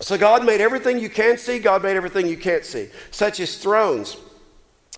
So 0.00 0.18
God 0.18 0.44
made 0.44 0.60
everything 0.60 0.98
you 0.98 1.08
can 1.08 1.38
see, 1.38 1.58
God 1.58 1.82
made 1.82 1.96
everything 1.96 2.28
you 2.28 2.36
can't 2.36 2.64
see, 2.64 2.88
such 3.10 3.40
as 3.40 3.56
thrones 3.56 4.16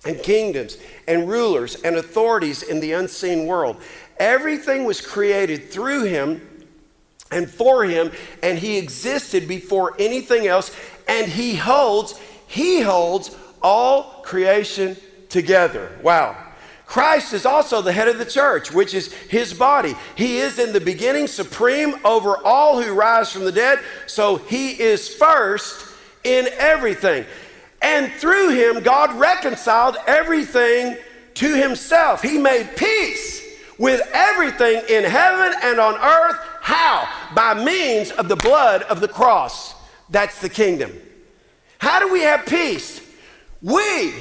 and 0.05 0.21
kingdoms 0.21 0.77
and 1.07 1.27
rulers 1.29 1.75
and 1.83 1.95
authorities 1.95 2.63
in 2.63 2.79
the 2.79 2.91
unseen 2.93 3.45
world. 3.45 3.81
Everything 4.17 4.83
was 4.83 4.99
created 4.99 5.69
through 5.69 6.03
him 6.03 6.67
and 7.31 7.49
for 7.49 7.85
him, 7.85 8.11
and 8.43 8.57
he 8.57 8.77
existed 8.77 9.47
before 9.47 9.95
anything 9.99 10.47
else, 10.47 10.75
and 11.07 11.31
he 11.31 11.55
holds, 11.55 12.19
he 12.47 12.81
holds 12.81 13.35
all 13.61 14.21
creation 14.23 14.97
together. 15.29 15.97
Wow. 16.01 16.48
Christ 16.89 17.33
is 17.33 17.45
also 17.45 17.83
the 17.83 17.93
head 17.93 18.07
of 18.07 18.17
the 18.17 18.25
church, 18.25 18.71
which 18.71 18.95
is 18.95 19.13
his 19.13 19.53
body. 19.53 19.93
He 20.15 20.39
is 20.39 20.57
in 20.57 20.73
the 20.73 20.81
beginning 20.81 21.27
supreme 21.27 21.93
over 22.03 22.35
all 22.43 22.81
who 22.81 22.95
rise 22.95 23.31
from 23.31 23.43
the 23.43 23.51
dead, 23.51 23.79
so 24.07 24.37
he 24.37 24.71
is 24.71 25.07
first 25.07 25.85
in 26.23 26.47
everything. 26.57 27.27
And 27.79 28.11
through 28.13 28.49
him, 28.49 28.81
God 28.81 29.13
reconciled 29.19 29.97
everything 30.07 30.97
to 31.35 31.55
himself. 31.55 32.23
He 32.23 32.39
made 32.39 32.75
peace 32.75 33.45
with 33.77 34.01
everything 34.11 34.81
in 34.89 35.03
heaven 35.03 35.53
and 35.61 35.79
on 35.79 35.93
earth. 35.93 36.37
How? 36.61 37.07
By 37.35 37.53
means 37.63 38.09
of 38.09 38.27
the 38.29 38.35
blood 38.35 38.81
of 38.81 38.99
the 38.99 39.07
cross. 39.07 39.75
That's 40.09 40.41
the 40.41 40.49
kingdom. 40.49 40.91
How 41.77 41.99
do 41.99 42.11
we 42.11 42.21
have 42.21 42.47
peace? 42.47 42.99
We 43.61 44.11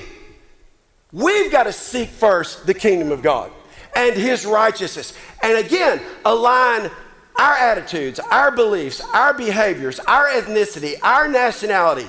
We've 1.12 1.50
got 1.50 1.64
to 1.64 1.72
seek 1.72 2.10
first 2.10 2.66
the 2.66 2.74
kingdom 2.74 3.10
of 3.10 3.22
God 3.22 3.50
and 3.96 4.14
his 4.14 4.44
righteousness. 4.44 5.16
And 5.42 5.64
again, 5.64 6.00
align 6.24 6.90
our 7.36 7.54
attitudes, 7.54 8.18
our 8.18 8.50
beliefs, 8.50 9.00
our 9.14 9.32
behaviors, 9.32 10.00
our 10.00 10.26
ethnicity, 10.26 10.94
our 11.02 11.28
nationality. 11.28 12.08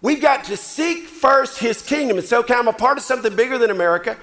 We've 0.00 0.20
got 0.20 0.44
to 0.44 0.56
seek 0.56 1.06
first 1.06 1.58
his 1.58 1.82
kingdom. 1.82 2.18
And 2.18 2.26
so, 2.26 2.40
okay, 2.40 2.54
I'm 2.54 2.68
a 2.68 2.72
part 2.72 2.98
of 2.98 3.04
something 3.04 3.34
bigger 3.34 3.58
than 3.58 3.70
America. 3.70 4.16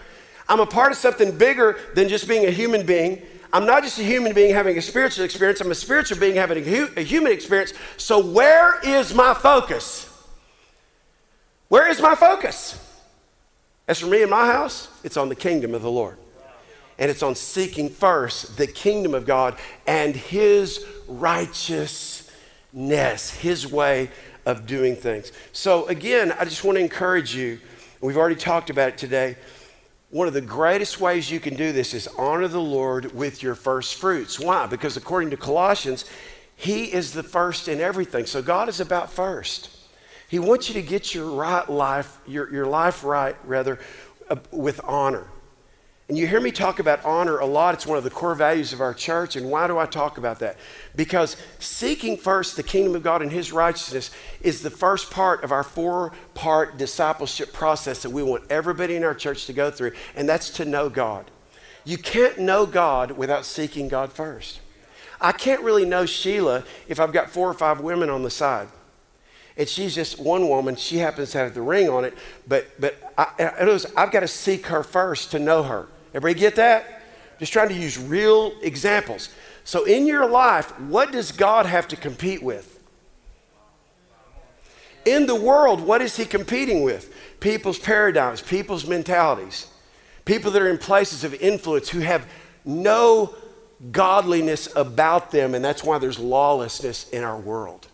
I'm 0.48 0.60
a 0.60 0.66
part 0.66 0.92
of 0.92 0.98
something 0.98 1.38
bigger 1.38 1.78
than 1.96 2.08
just 2.08 2.28
being 2.28 2.46
a 2.46 2.52
human 2.52 2.86
being. 2.86 3.22
I'm 3.52 3.66
not 3.66 3.84
just 3.84 4.00
a 4.00 4.04
human 4.04 4.34
being 4.34 4.54
having 4.54 4.78
a 4.78 4.82
spiritual 4.82 5.26
experience, 5.26 5.62
I'm 5.62 5.72
a 5.72 5.76
spiritual 5.76 6.20
being 6.20 6.36
having 6.36 6.58
a, 6.58 6.62
hu- 6.62 6.90
a 6.98 7.02
human 7.02 7.32
experience. 7.32 7.74
So, 7.98 8.20
where 8.20 8.80
is 8.82 9.14
my 9.14 9.34
focus? 9.34 10.10
Where 11.68 11.90
is 11.90 12.02
my 12.02 12.16
focus? 12.16 12.85
As 13.88 14.00
for 14.00 14.08
me 14.08 14.22
and 14.24 14.32
my 14.32 14.48
house, 14.48 14.90
it's 15.04 15.18
on 15.18 15.30
the 15.30 15.36
kingdom 15.36 15.76
of 15.76 15.82
the 15.82 15.92
Lord. 15.92 16.18
And 16.98 17.12
it's 17.12 17.22
on 17.24 17.36
seeking 17.36 17.90
first 17.90 18.58
the 18.58 18.68
kingdom 18.68 19.14
of 19.14 19.26
God 19.26 19.58
and 19.86 20.16
his 20.16 20.86
righteousness, 21.08 22.32
his 23.32 23.68
way 23.68 24.10
of 24.46 24.66
doing 24.66 24.96
things. 24.96 25.32
So, 25.52 25.86
again, 25.88 26.34
I 26.40 26.46
just 26.46 26.64
want 26.64 26.78
to 26.78 26.82
encourage 26.82 27.36
you. 27.36 27.60
We've 28.02 28.18
already 28.18 28.36
talked 28.36 28.70
about 28.70 28.90
it 28.90 28.98
today. 28.98 29.36
One 30.10 30.28
of 30.28 30.34
the 30.34 30.42
greatest 30.42 31.02
ways 31.02 31.30
you 31.30 31.40
can 31.40 31.56
do 31.56 31.72
this 31.72 31.94
is 31.94 32.08
honor 32.18 32.48
the 32.48 32.62
Lord 32.62 33.14
with 33.14 33.44
your 33.44 33.56
first 33.56 33.96
fruits. 33.96 34.40
Why? 34.40 34.66
Because 34.66 34.96
according 34.96 35.32
to 35.32 35.38
Colossians, 35.38 36.06
He 36.56 36.86
is 36.86 37.12
the 37.12 37.24
first 37.24 37.68
in 37.68 37.82
everything. 37.82 38.26
So 38.26 38.42
God 38.42 38.70
is 38.70 38.80
about 38.80 39.12
first. 39.12 39.75
He 40.28 40.40
wants 40.40 40.68
you 40.68 40.74
to 40.76 40.82
get 40.82 41.14
your 41.14 41.30
right 41.30 41.70
life, 41.70 42.20
your, 42.26 42.52
your 42.52 42.66
life 42.66 43.04
right, 43.04 43.36
rather, 43.46 43.80
uh, 44.30 44.38
with 44.52 44.82
honor. 44.84 45.28
And 46.08 46.18
you 46.18 46.28
hear 46.28 46.40
me 46.40 46.52
talk 46.52 46.78
about 46.78 47.04
honor 47.04 47.40
a 47.40 47.48
lot. 47.48 47.74
It's 47.74 47.88
one 47.88 47.98
of 47.98 48.04
the 48.04 48.12
core 48.12 48.36
values 48.36 48.74
of 48.74 48.82
our 48.82 48.94
church. 48.94 49.36
And 49.36 49.50
why 49.50 49.66
do 49.66 49.80
I 49.80 49.88
talk 49.88 50.20
about 50.20 50.38
that? 50.40 50.58
Because 50.96 51.36
seeking 51.58 52.16
first 52.16 52.56
the 52.56 52.64
kingdom 52.64 52.96
of 52.96 53.02
God 53.02 53.24
and 53.24 53.32
his 53.32 53.52
righteousness 53.52 54.12
is 54.42 54.62
the 54.62 54.70
first 54.70 55.10
part 55.10 55.44
of 55.44 55.52
our 55.52 55.64
four 55.64 56.12
part 56.36 56.78
discipleship 56.78 57.54
process 57.54 58.04
that 58.04 58.12
we 58.12 58.22
want 58.22 58.44
everybody 58.52 58.96
in 58.96 59.04
our 59.04 59.16
church 59.16 59.48
to 59.48 59.54
go 59.54 59.72
through, 59.72 59.94
and 60.16 60.30
that's 60.30 60.52
to 60.52 60.66
know 60.66 60.90
God. 60.90 61.32
You 61.86 61.98
can't 61.98 62.38
know 62.38 62.68
God 62.68 63.12
without 63.12 63.46
seeking 63.46 63.88
God 63.88 64.14
first. 64.14 64.60
I 65.20 65.32
can't 65.32 65.62
really 65.62 65.86
know 65.86 66.06
Sheila 66.06 66.66
if 66.88 67.00
I've 67.00 67.14
got 67.14 67.32
four 67.32 67.50
or 67.50 67.54
five 67.54 67.80
women 67.80 68.12
on 68.12 68.22
the 68.22 68.30
side 68.30 68.68
and 69.58 69.68
she's 69.68 69.96
just 69.96 70.20
one 70.20 70.48
woman. 70.50 70.76
She 70.76 70.98
happens 70.98 71.32
to 71.32 71.38
have 71.38 71.54
the 71.54 71.62
ring 71.62 71.90
on 71.90 72.04
it, 72.06 72.18
but 72.48 72.68
but 72.80 73.14
I, 73.18 73.64
was, 73.64 73.86
I've 73.96 74.12
got 74.12 74.22
to 74.22 74.28
seek 74.28 74.68
her 74.68 74.84
first 74.84 75.32
to 75.32 75.40
know 75.40 75.64
her. 75.64 75.88
Everybody 76.14 76.40
get 76.40 76.56
that? 76.56 77.02
Just 77.40 77.54
trying 77.54 77.70
to 77.70 77.76
use 77.76 77.98
real 77.98 78.54
examples. 78.62 79.30
So 79.64 79.86
in 79.86 80.06
your 80.06 80.30
life, 80.30 80.78
what 80.80 81.12
does 81.12 81.32
God 81.32 81.66
have 81.66 81.88
to 81.90 81.96
compete 81.96 82.42
with? 82.44 82.80
In 85.06 85.26
the 85.28 85.36
world, 85.36 85.82
what 85.82 86.02
is 86.02 86.18
He 86.18 86.26
competing 86.26 86.84
with? 86.84 87.14
People's 87.40 87.80
paradigms, 87.80 88.42
people's 88.42 88.88
mentalities, 88.88 89.68
people 90.24 90.52
that 90.52 90.62
are 90.62 90.70
in 90.70 90.78
places 90.78 91.24
of 91.24 91.34
influence 91.36 91.90
who 91.90 92.00
have 92.00 92.26
no 92.64 93.36
godliness 93.92 94.68
about 94.76 95.32
them, 95.32 95.54
and 95.54 95.64
that's 95.64 95.84
why 95.84 95.98
there's 95.98 96.18
lawlessness 96.18 97.10
in 97.10 97.24
our 97.24 97.38
world. 97.38 97.88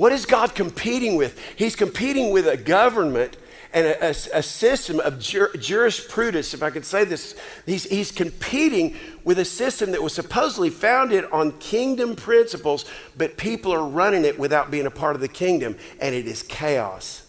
What 0.00 0.12
is 0.12 0.24
God 0.24 0.54
competing 0.54 1.16
with? 1.16 1.38
He's 1.56 1.76
competing 1.76 2.30
with 2.30 2.48
a 2.48 2.56
government 2.56 3.36
and 3.74 3.86
a, 3.86 4.06
a, 4.06 4.08
a 4.08 4.42
system 4.42 4.98
of 4.98 5.20
jur, 5.20 5.52
jurisprudence, 5.52 6.54
if 6.54 6.62
I 6.62 6.70
could 6.70 6.86
say 6.86 7.04
this. 7.04 7.38
He's, 7.66 7.84
he's 7.84 8.10
competing 8.10 8.96
with 9.24 9.38
a 9.38 9.44
system 9.44 9.90
that 9.90 10.02
was 10.02 10.14
supposedly 10.14 10.70
founded 10.70 11.26
on 11.26 11.52
kingdom 11.58 12.16
principles, 12.16 12.86
but 13.18 13.36
people 13.36 13.72
are 13.72 13.86
running 13.86 14.24
it 14.24 14.38
without 14.38 14.70
being 14.70 14.86
a 14.86 14.90
part 14.90 15.16
of 15.16 15.20
the 15.20 15.28
kingdom, 15.28 15.76
and 16.00 16.14
it 16.14 16.26
is 16.26 16.42
chaos. 16.44 17.26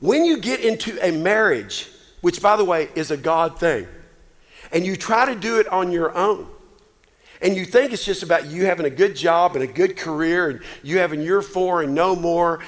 When 0.00 0.26
you 0.26 0.36
get 0.36 0.60
into 0.60 1.02
a 1.02 1.10
marriage, 1.10 1.88
which 2.20 2.42
by 2.42 2.56
the 2.56 2.64
way 2.66 2.90
is 2.94 3.10
a 3.10 3.16
God 3.16 3.58
thing, 3.58 3.86
and 4.72 4.84
you 4.84 4.94
try 4.94 5.24
to 5.24 5.34
do 5.34 5.58
it 5.58 5.68
on 5.68 5.90
your 5.90 6.14
own, 6.14 6.48
and 7.40 7.56
you 7.56 7.64
think 7.64 7.92
it's 7.92 8.04
just 8.04 8.22
about 8.22 8.46
you 8.46 8.66
having 8.66 8.86
a 8.86 8.90
good 8.90 9.14
job 9.14 9.54
and 9.54 9.62
a 9.62 9.66
good 9.66 9.96
career 9.96 10.50
and 10.50 10.60
you 10.82 10.98
having 10.98 11.20
your 11.20 11.42
four 11.42 11.82
and 11.82 11.94
no 11.94 12.16
more. 12.16 12.60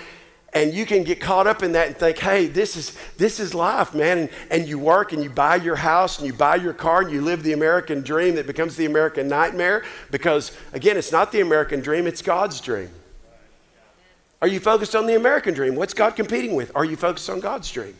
And 0.52 0.74
you 0.74 0.84
can 0.84 1.04
get 1.04 1.20
caught 1.20 1.46
up 1.46 1.62
in 1.62 1.72
that 1.72 1.86
and 1.86 1.96
think 1.96 2.18
hey 2.18 2.46
this 2.48 2.76
is 2.76 2.96
this 3.16 3.38
is 3.38 3.54
life 3.54 3.94
man. 3.94 4.18
And, 4.18 4.30
and 4.50 4.68
you 4.68 4.78
work 4.78 5.12
and 5.12 5.22
you 5.22 5.30
buy 5.30 5.56
your 5.56 5.76
house 5.76 6.18
and 6.18 6.26
you 6.26 6.32
buy 6.32 6.56
your 6.56 6.72
car 6.72 7.02
and 7.02 7.10
you 7.10 7.20
live 7.20 7.42
the 7.42 7.52
american 7.52 8.02
dream 8.02 8.34
that 8.36 8.46
becomes 8.46 8.76
the 8.76 8.86
american 8.86 9.28
nightmare. 9.28 9.84
Because 10.10 10.56
again 10.72 10.96
it's 10.96 11.12
not 11.12 11.32
the 11.32 11.40
american 11.40 11.80
dream 11.80 12.06
it's 12.06 12.22
god's 12.22 12.60
dream. 12.60 12.90
Are 14.42 14.48
you 14.48 14.58
focused 14.58 14.96
on 14.96 15.06
the 15.06 15.14
american 15.14 15.54
dream? 15.54 15.74
What's 15.74 15.94
god 15.94 16.16
competing 16.16 16.54
with? 16.54 16.72
Are 16.74 16.84
you 16.84 16.96
focused 16.96 17.30
on 17.30 17.40
god's 17.40 17.70
dream? 17.70 17.96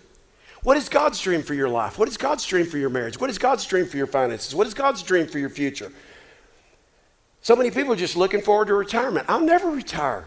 What 0.63 0.77
is 0.77 0.89
god's 0.89 1.21
dream 1.21 1.43
for 1.43 1.55
your 1.55 1.69
life? 1.69 1.99
What 1.99 2.09
is 2.09 2.17
god's 2.17 2.45
dream 2.45 2.67
for 2.67 2.79
your 2.79 2.91
marriage? 2.91 3.19
What 3.19 3.31
is 3.31 3.39
god's 3.39 3.65
dream 3.65 3.87
for 3.87 3.97
your 3.97 4.07
finances? 4.07 4.55
What 4.55 4.67
is 4.67 4.75
god's 4.75 5.03
dream 5.03 5.27
for 5.27 5.39
your 5.39 5.51
future 5.51 5.91
so 7.43 7.57
many 7.57 7.71
people 7.71 7.93
are 7.93 7.97
just 7.97 8.17
looking 8.17 8.43
forward 8.43 8.69
to 8.69 8.75
retirement. 8.75 9.27
I'll 9.29 9.41
never 9.41 9.71
retire. 9.71 10.27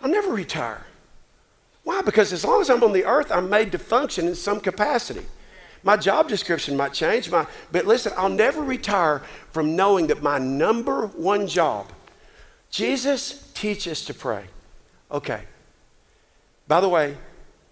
I'll 0.00 0.10
never 0.10 0.32
retire. 0.32 0.86
Why? 1.82 2.02
Because 2.02 2.32
as 2.32 2.44
long 2.44 2.60
as 2.60 2.70
I'm 2.70 2.82
on 2.82 2.92
the 2.92 3.04
earth, 3.04 3.30
I'm 3.30 3.48
made 3.48 3.72
to 3.72 3.78
function 3.78 4.26
in 4.26 4.34
some 4.34 4.60
capacity. 4.60 5.24
My 5.82 5.96
job 5.96 6.28
description 6.28 6.76
might 6.76 6.92
change, 6.92 7.30
my, 7.30 7.46
but 7.70 7.86
listen, 7.86 8.12
I'll 8.16 8.28
never 8.28 8.60
retire 8.62 9.22
from 9.52 9.76
knowing 9.76 10.08
that 10.08 10.22
my 10.22 10.38
number 10.38 11.06
one 11.06 11.46
job, 11.46 11.92
Jesus, 12.70 13.50
teach 13.54 13.86
us 13.86 14.04
to 14.06 14.14
pray. 14.14 14.46
Okay. 15.12 15.42
By 16.66 16.80
the 16.80 16.88
way, 16.88 17.16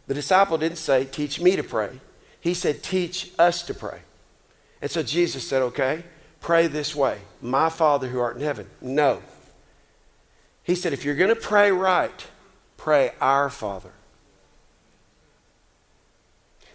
the 0.06 0.14
disciple 0.14 0.58
didn't 0.58 0.78
say, 0.78 1.04
teach 1.04 1.40
me 1.40 1.56
to 1.56 1.64
pray. 1.64 2.00
He 2.40 2.54
said, 2.54 2.82
teach 2.82 3.32
us 3.38 3.62
to 3.62 3.74
pray. 3.74 4.02
And 4.80 4.90
so 4.90 5.02
Jesus 5.02 5.48
said, 5.48 5.62
okay, 5.62 6.04
pray 6.44 6.66
this 6.66 6.94
way 6.94 7.18
My 7.40 7.70
Father 7.70 8.06
who 8.06 8.20
art 8.20 8.36
in 8.36 8.42
heaven. 8.42 8.66
No. 8.82 9.22
He 10.62 10.74
said, 10.74 10.92
if 10.92 11.02
you're 11.02 11.14
going 11.14 11.34
to 11.34 11.40
pray 11.40 11.72
right, 11.72 12.26
pray 12.76 13.12
our 13.18 13.48
Father. 13.48 13.92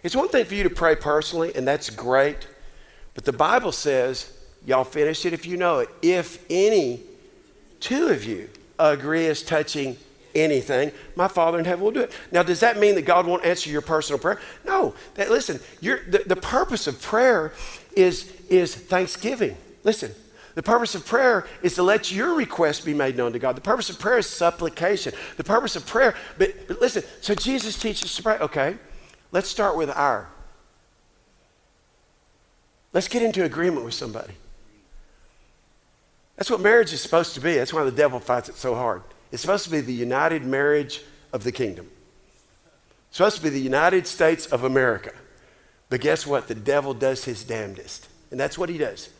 It's 0.02 0.16
one 0.16 0.28
thing 0.28 0.44
for 0.44 0.54
you 0.54 0.64
to 0.64 0.70
pray 0.70 0.96
personally, 0.96 1.52
and 1.54 1.68
that's 1.68 1.88
great. 1.88 2.48
But 3.14 3.24
the 3.24 3.32
Bible 3.32 3.70
says, 3.70 4.36
y'all 4.66 4.82
finish 4.82 5.24
it 5.24 5.32
if 5.32 5.46
you 5.46 5.56
know 5.56 5.78
it, 5.78 5.88
if 6.02 6.44
any 6.50 7.02
two 7.78 8.08
of 8.08 8.24
you 8.24 8.50
agree 8.78 9.26
as 9.26 9.40
touching 9.40 9.96
anything, 10.34 10.90
my 11.14 11.28
Father 11.28 11.60
in 11.60 11.64
heaven 11.64 11.84
will 11.84 11.92
do 11.92 12.00
it. 12.00 12.12
Now, 12.32 12.42
does 12.42 12.58
that 12.60 12.78
mean 12.78 12.96
that 12.96 13.02
God 13.02 13.24
won't 13.24 13.44
answer 13.44 13.70
your 13.70 13.82
personal 13.82 14.18
prayer? 14.18 14.40
No. 14.64 14.94
That, 15.14 15.30
listen, 15.30 15.60
the, 15.80 16.22
the 16.26 16.36
purpose 16.36 16.88
of 16.88 17.00
prayer 17.00 17.52
is, 17.96 18.32
is 18.48 18.74
thanksgiving. 18.74 19.56
Listen, 19.84 20.12
the 20.54 20.62
purpose 20.62 20.94
of 20.94 21.06
prayer 21.06 21.46
is 21.62 21.74
to 21.76 21.82
let 21.82 22.12
your 22.12 22.34
request 22.34 22.84
be 22.84 22.94
made 22.94 23.16
known 23.16 23.32
to 23.32 23.38
God. 23.38 23.56
The 23.56 23.60
purpose 23.60 23.90
of 23.90 23.98
prayer 23.98 24.18
is 24.18 24.26
supplication. 24.26 25.14
The 25.36 25.44
purpose 25.44 25.76
of 25.76 25.86
prayer, 25.86 26.14
but, 26.38 26.54
but 26.68 26.80
listen, 26.80 27.04
so 27.20 27.34
Jesus 27.34 27.78
teaches 27.78 28.14
to 28.16 28.22
pray. 28.22 28.38
Okay, 28.38 28.76
Let's 29.32 29.48
start 29.48 29.76
with 29.76 29.90
our. 29.90 30.28
Let's 32.92 33.08
get 33.08 33.22
into 33.22 33.44
agreement 33.44 33.84
with 33.84 33.94
somebody. 33.94 34.32
That's 36.36 36.50
what 36.50 36.60
marriage 36.60 36.92
is 36.92 37.00
supposed 37.00 37.34
to 37.34 37.40
be. 37.40 37.54
That's 37.54 37.72
why 37.72 37.84
the 37.84 37.92
devil 37.92 38.18
fights 38.18 38.48
it 38.48 38.56
so 38.56 38.74
hard. 38.74 39.02
It's 39.30 39.42
supposed 39.42 39.64
to 39.64 39.70
be 39.70 39.80
the 39.80 39.92
united 39.92 40.44
marriage 40.44 41.02
of 41.32 41.44
the 41.44 41.52
kingdom. 41.52 41.88
It's 43.08 43.18
supposed 43.18 43.36
to 43.36 43.42
be 43.42 43.50
the 43.50 43.60
United 43.60 44.06
States 44.06 44.46
of 44.46 44.64
America. 44.64 45.12
But 45.90 46.00
guess 46.00 46.26
what? 46.26 46.48
The 46.48 46.54
devil 46.54 46.94
does 46.94 47.24
his 47.24 47.44
damnedest. 47.44 48.08
And 48.30 48.40
that's 48.40 48.56
what 48.56 48.68
he 48.68 48.78
does 48.78 49.10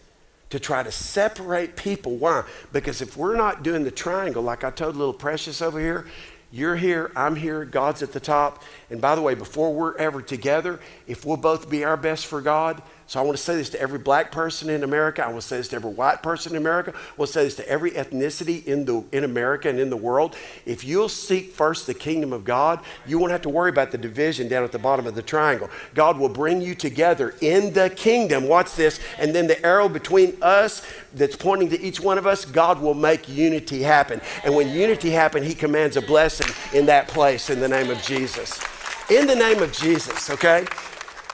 to 0.50 0.58
try 0.58 0.82
to 0.82 0.90
separate 0.90 1.76
people. 1.76 2.16
Why? 2.16 2.44
Because 2.72 3.02
if 3.02 3.16
we're 3.16 3.36
not 3.36 3.62
doing 3.62 3.84
the 3.84 3.90
triangle, 3.90 4.42
like 4.42 4.64
I 4.64 4.70
told 4.70 4.96
little 4.96 5.12
Precious 5.12 5.62
over 5.62 5.78
here, 5.78 6.06
you're 6.52 6.74
here, 6.74 7.12
I'm 7.14 7.36
here, 7.36 7.64
God's 7.64 8.02
at 8.02 8.12
the 8.12 8.18
top. 8.18 8.64
And 8.90 9.00
by 9.00 9.14
the 9.14 9.22
way, 9.22 9.34
before 9.34 9.72
we're 9.72 9.96
ever 9.96 10.20
together, 10.20 10.80
if 11.06 11.24
we'll 11.24 11.36
both 11.36 11.70
be 11.70 11.84
our 11.84 11.96
best 11.96 12.26
for 12.26 12.40
God, 12.40 12.82
so 13.10 13.18
I 13.18 13.24
want 13.24 13.36
to 13.36 13.42
say 13.42 13.56
this 13.56 13.70
to 13.70 13.80
every 13.80 13.98
black 13.98 14.30
person 14.30 14.70
in 14.70 14.84
America. 14.84 15.24
I 15.24 15.30
want 15.30 15.40
to 15.40 15.48
say 15.48 15.56
this 15.56 15.66
to 15.70 15.74
every 15.74 15.90
white 15.90 16.22
person 16.22 16.52
in 16.52 16.58
America. 16.58 16.92
I 16.94 17.14
want 17.16 17.26
to 17.30 17.32
say 17.32 17.42
this 17.42 17.56
to 17.56 17.68
every 17.68 17.90
ethnicity 17.90 18.64
in, 18.64 18.84
the, 18.84 19.02
in 19.10 19.24
America 19.24 19.68
and 19.68 19.80
in 19.80 19.90
the 19.90 19.96
world. 19.96 20.36
If 20.64 20.84
you'll 20.84 21.08
seek 21.08 21.50
first 21.50 21.88
the 21.88 21.92
kingdom 21.92 22.32
of 22.32 22.44
God, 22.44 22.78
you 23.08 23.18
won't 23.18 23.32
have 23.32 23.42
to 23.42 23.48
worry 23.48 23.68
about 23.68 23.90
the 23.90 23.98
division 23.98 24.46
down 24.46 24.62
at 24.62 24.70
the 24.70 24.78
bottom 24.78 25.08
of 25.08 25.16
the 25.16 25.22
triangle. 25.22 25.68
God 25.92 26.20
will 26.20 26.28
bring 26.28 26.60
you 26.62 26.76
together 26.76 27.34
in 27.40 27.72
the 27.72 27.90
kingdom. 27.90 28.46
Watch 28.46 28.76
this. 28.76 29.00
And 29.18 29.34
then 29.34 29.48
the 29.48 29.60
arrow 29.66 29.88
between 29.88 30.36
us 30.40 30.86
that's 31.12 31.34
pointing 31.34 31.68
to 31.70 31.80
each 31.80 31.98
one 31.98 32.16
of 32.16 32.28
us, 32.28 32.44
God 32.44 32.80
will 32.80 32.94
make 32.94 33.28
unity 33.28 33.82
happen. 33.82 34.20
And 34.44 34.54
when 34.54 34.68
unity 34.68 35.10
happens, 35.10 35.48
He 35.48 35.54
commands 35.56 35.96
a 35.96 36.02
blessing 36.02 36.54
in 36.72 36.86
that 36.86 37.08
place 37.08 37.50
in 37.50 37.58
the 37.58 37.66
name 37.66 37.90
of 37.90 38.00
Jesus. 38.04 38.62
In 39.10 39.26
the 39.26 39.34
name 39.34 39.60
of 39.64 39.72
Jesus, 39.72 40.30
okay? 40.30 40.64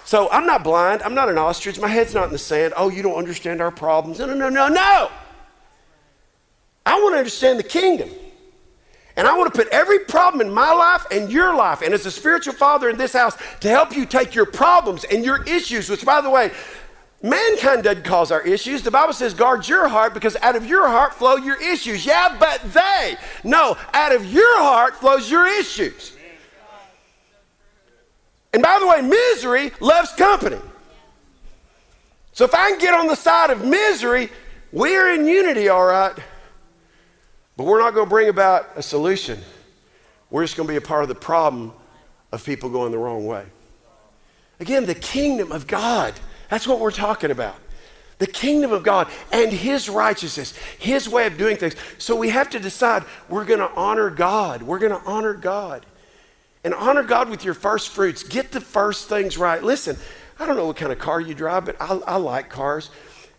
So 0.07 0.31
I'm 0.31 0.47
not 0.47 0.63
blind. 0.63 1.03
I'm 1.03 1.15
not 1.15 1.29
an 1.29 1.37
ostrich. 1.37 1.81
My 1.81 1.89
head's 1.89 2.15
not 2.15 2.27
in 2.27 2.33
the 2.33 2.39
sand. 2.39 2.75
Oh, 2.77 2.89
you 2.89 3.03
don't 3.03 3.17
understand 3.17 3.61
our 3.61 3.73
problems. 3.73 4.21
No, 4.21 4.27
no, 4.27 4.35
no, 4.35 4.49
no, 4.49 4.69
no. 4.69 5.11
I 6.87 6.95
want 7.01 7.15
to 7.15 7.19
understand 7.19 7.59
the 7.59 7.65
kingdom. 7.65 8.09
And 9.17 9.27
I 9.27 9.37
want 9.37 9.53
to 9.53 9.59
put 9.59 9.69
every 9.73 9.99
problem 9.99 10.47
in 10.47 10.55
my 10.55 10.73
life 10.73 11.07
and 11.11 11.33
your 11.33 11.57
life, 11.57 11.83
and 11.83 11.93
as 11.93 12.07
a 12.07 12.11
spiritual 12.13 12.55
father 12.55 12.89
in 12.89 12.99
this 12.99 13.15
house, 13.15 13.37
to 13.61 13.69
help 13.69 13.97
you 13.97 14.07
take 14.07 14.35
your 14.35 14.47
problems 14.47 15.03
and 15.05 15.25
your 15.25 15.43
issues, 15.43 15.91
which, 15.91 16.05
by 16.05 16.21
the 16.21 16.31
way, 16.31 16.53
mankind 17.21 17.83
doesn't 17.83 18.05
cause 18.05 18.31
our 18.31 18.43
issues. 18.43 18.83
The 18.83 18.93
Bible 18.93 19.13
says, 19.13 19.35
guard 19.35 19.67
your 19.67 19.89
heart 19.89 20.15
because 20.15 20.37
out 20.37 20.55
of 20.55 20.67
your 20.67 20.87
heart 20.87 21.15
flow 21.15 21.35
your 21.35 21.61
issues. 21.61 22.07
Yeah, 22.07 22.37
but 22.39 22.61
they. 22.73 23.17
No, 23.43 23.77
out 23.93 24.15
of 24.15 24.25
your 24.25 24.63
heart 24.63 24.95
flows 24.95 25.29
your 25.29 25.49
issues. 25.49 26.16
And 28.57 28.63
by 28.63 28.79
the 28.81 28.87
way, 28.87 29.03
misery 29.03 29.71
loves 29.81 30.13
company. 30.13 30.57
So 32.33 32.47
if 32.47 32.55
I 32.55 32.71
can 32.71 32.79
get 32.79 32.95
on 32.95 33.07
the 33.07 33.15
side 33.15 33.51
of 33.51 33.63
misery, 33.63 34.31
we're 34.73 35.13
in 35.13 35.27
unity, 35.27 35.69
all 35.69 35.85
right. 35.85 36.17
But 37.59 37.67
we're 37.67 37.81
not 37.81 37.93
going 37.93 38.07
to 38.07 38.09
bring 38.09 38.31
about 38.31 38.71
a 38.75 38.83
solution. 38.83 39.41
We're 40.31 40.43
just 40.43 40.57
going 40.57 40.67
to 40.69 40.73
be 40.73 40.79
a 40.79 40.81
part 40.81 41.03
of 41.03 41.11
the 41.11 41.15
problem 41.15 41.75
of 42.33 42.47
people 42.47 42.71
going 42.71 42.93
the 42.93 42.99
wrong 42.99 43.27
way. 43.27 43.45
Again, 44.59 44.87
the 44.87 44.95
kingdom 44.95 45.53
of 45.53 45.67
God. 45.67 46.15
That's 46.49 46.67
what 46.67 46.81
we're 46.81 46.93
talking 46.93 47.31
about. 47.31 47.57
The 48.17 48.27
kingdom 48.27 48.73
of 48.73 48.83
God 48.83 49.11
and 49.33 49.53
His 49.53 49.91
righteousness, 49.91 50.57
His 50.79 51.11
way 51.11 51.27
of 51.27 51.37
doing 51.37 51.59
things. 51.59 51.77
So 51.99 52.17
we 52.17 52.31
have 52.31 52.49
to 52.49 52.59
decide 52.59 53.05
we're 53.29 53.45
going 53.45 53.61
to 53.61 53.71
honor 53.73 54.09
God. 54.09 54.63
We're 54.63 54.79
going 54.79 54.99
to 54.99 55.07
honor 55.07 55.35
God 55.35 55.85
and 56.67 56.75
honor 56.75 57.05
God 57.05 57.29
with 57.29 57.45
your 57.45 57.55
first 57.55 57.91
fruits. 57.91 58.25
Get 58.25 58.51
the 58.51 58.61
first 58.61 59.09
things 59.09 59.39
right. 59.39 59.63
Listen, 59.63 59.97
I 60.37 60.47
don't 60.47 60.57
know 60.57 60.67
what 60.67 60.75
kind 60.75 60.91
of 60.91 60.99
car 60.99 61.21
you 61.21 61.33
drive, 61.33 61.65
but 61.65 61.77
I, 61.81 61.95
I 61.95 62.17
like 62.17 62.51
cars. 62.51 62.91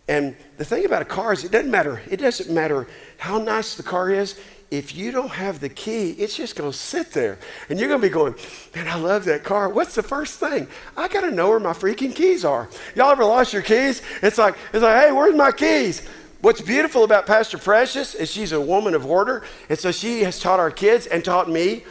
And 0.08 0.34
the 0.56 0.64
thing 0.64 0.86
about 0.86 1.02
a 1.02 1.04
car 1.04 1.34
is 1.34 1.44
it 1.44 1.52
doesn't 1.52 1.70
matter. 1.70 2.00
It 2.10 2.16
doesn't 2.16 2.50
matter 2.50 2.88
how 3.18 3.36
nice 3.36 3.74
the 3.74 3.82
car 3.82 4.08
is. 4.08 4.40
If 4.70 4.96
you 4.96 5.10
don't 5.10 5.32
have 5.32 5.60
the 5.60 5.68
key, 5.68 6.12
it's 6.12 6.36
just 6.36 6.56
going 6.56 6.72
to 6.72 6.76
sit 6.76 7.12
there. 7.12 7.38
And 7.68 7.78
you're 7.78 7.90
going 7.90 8.00
to 8.00 8.06
be 8.06 8.10
going, 8.10 8.34
man, 8.74 8.88
I 8.88 8.94
love 8.94 9.26
that 9.26 9.44
car. 9.44 9.68
What's 9.68 9.94
the 9.94 10.02
first 10.02 10.40
thing? 10.40 10.66
I 10.96 11.08
got 11.08 11.20
to 11.20 11.30
know 11.30 11.50
where 11.50 11.60
my 11.60 11.74
freaking 11.74 12.14
keys 12.14 12.46
are. 12.46 12.70
Y'all 12.94 13.10
ever 13.10 13.26
lost 13.26 13.52
your 13.52 13.60
keys? 13.60 14.00
It's 14.22 14.38
like, 14.38 14.54
it's 14.72 14.82
like, 14.82 15.04
hey, 15.04 15.12
where's 15.12 15.36
my 15.36 15.52
keys? 15.52 16.00
What's 16.40 16.62
beautiful 16.62 17.04
about 17.04 17.26
Pastor 17.26 17.58
Precious 17.58 18.14
is 18.14 18.30
she's 18.30 18.52
a 18.52 18.60
woman 18.60 18.94
of 18.94 19.04
order. 19.04 19.44
And 19.68 19.78
so 19.78 19.92
she 19.92 20.22
has 20.22 20.40
taught 20.40 20.60
our 20.60 20.70
kids 20.70 21.06
and 21.06 21.22
taught 21.22 21.50
me 21.50 21.84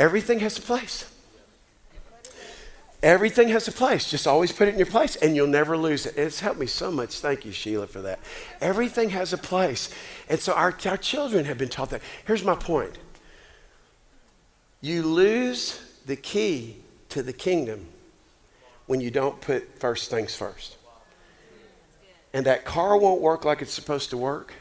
Everything 0.00 0.38
has 0.38 0.56
a 0.56 0.62
place. 0.62 1.04
Everything 3.02 3.50
has 3.50 3.68
a 3.68 3.72
place. 3.72 4.10
Just 4.10 4.26
always 4.26 4.50
put 4.50 4.66
it 4.66 4.72
in 4.72 4.78
your 4.78 4.86
place 4.86 5.14
and 5.16 5.36
you'll 5.36 5.46
never 5.46 5.76
lose 5.76 6.06
it. 6.06 6.16
It's 6.16 6.40
helped 6.40 6.58
me 6.58 6.66
so 6.66 6.90
much. 6.90 7.20
Thank 7.20 7.44
you, 7.44 7.52
Sheila, 7.52 7.86
for 7.86 8.00
that. 8.00 8.18
Everything 8.62 9.10
has 9.10 9.34
a 9.34 9.38
place. 9.38 9.90
And 10.30 10.40
so 10.40 10.54
our, 10.54 10.74
our 10.86 10.96
children 10.96 11.44
have 11.44 11.58
been 11.58 11.68
taught 11.68 11.90
that. 11.90 12.00
Here's 12.26 12.42
my 12.42 12.54
point 12.54 12.96
you 14.80 15.02
lose 15.02 15.78
the 16.06 16.16
key 16.16 16.76
to 17.10 17.22
the 17.22 17.34
kingdom 17.34 17.86
when 18.86 19.02
you 19.02 19.10
don't 19.10 19.38
put 19.42 19.78
first 19.78 20.08
things 20.08 20.34
first. 20.34 20.78
And 22.32 22.46
that 22.46 22.64
car 22.64 22.96
won't 22.96 23.20
work 23.20 23.44
like 23.44 23.60
it's 23.60 23.74
supposed 23.74 24.08
to 24.10 24.16
work, 24.16 24.54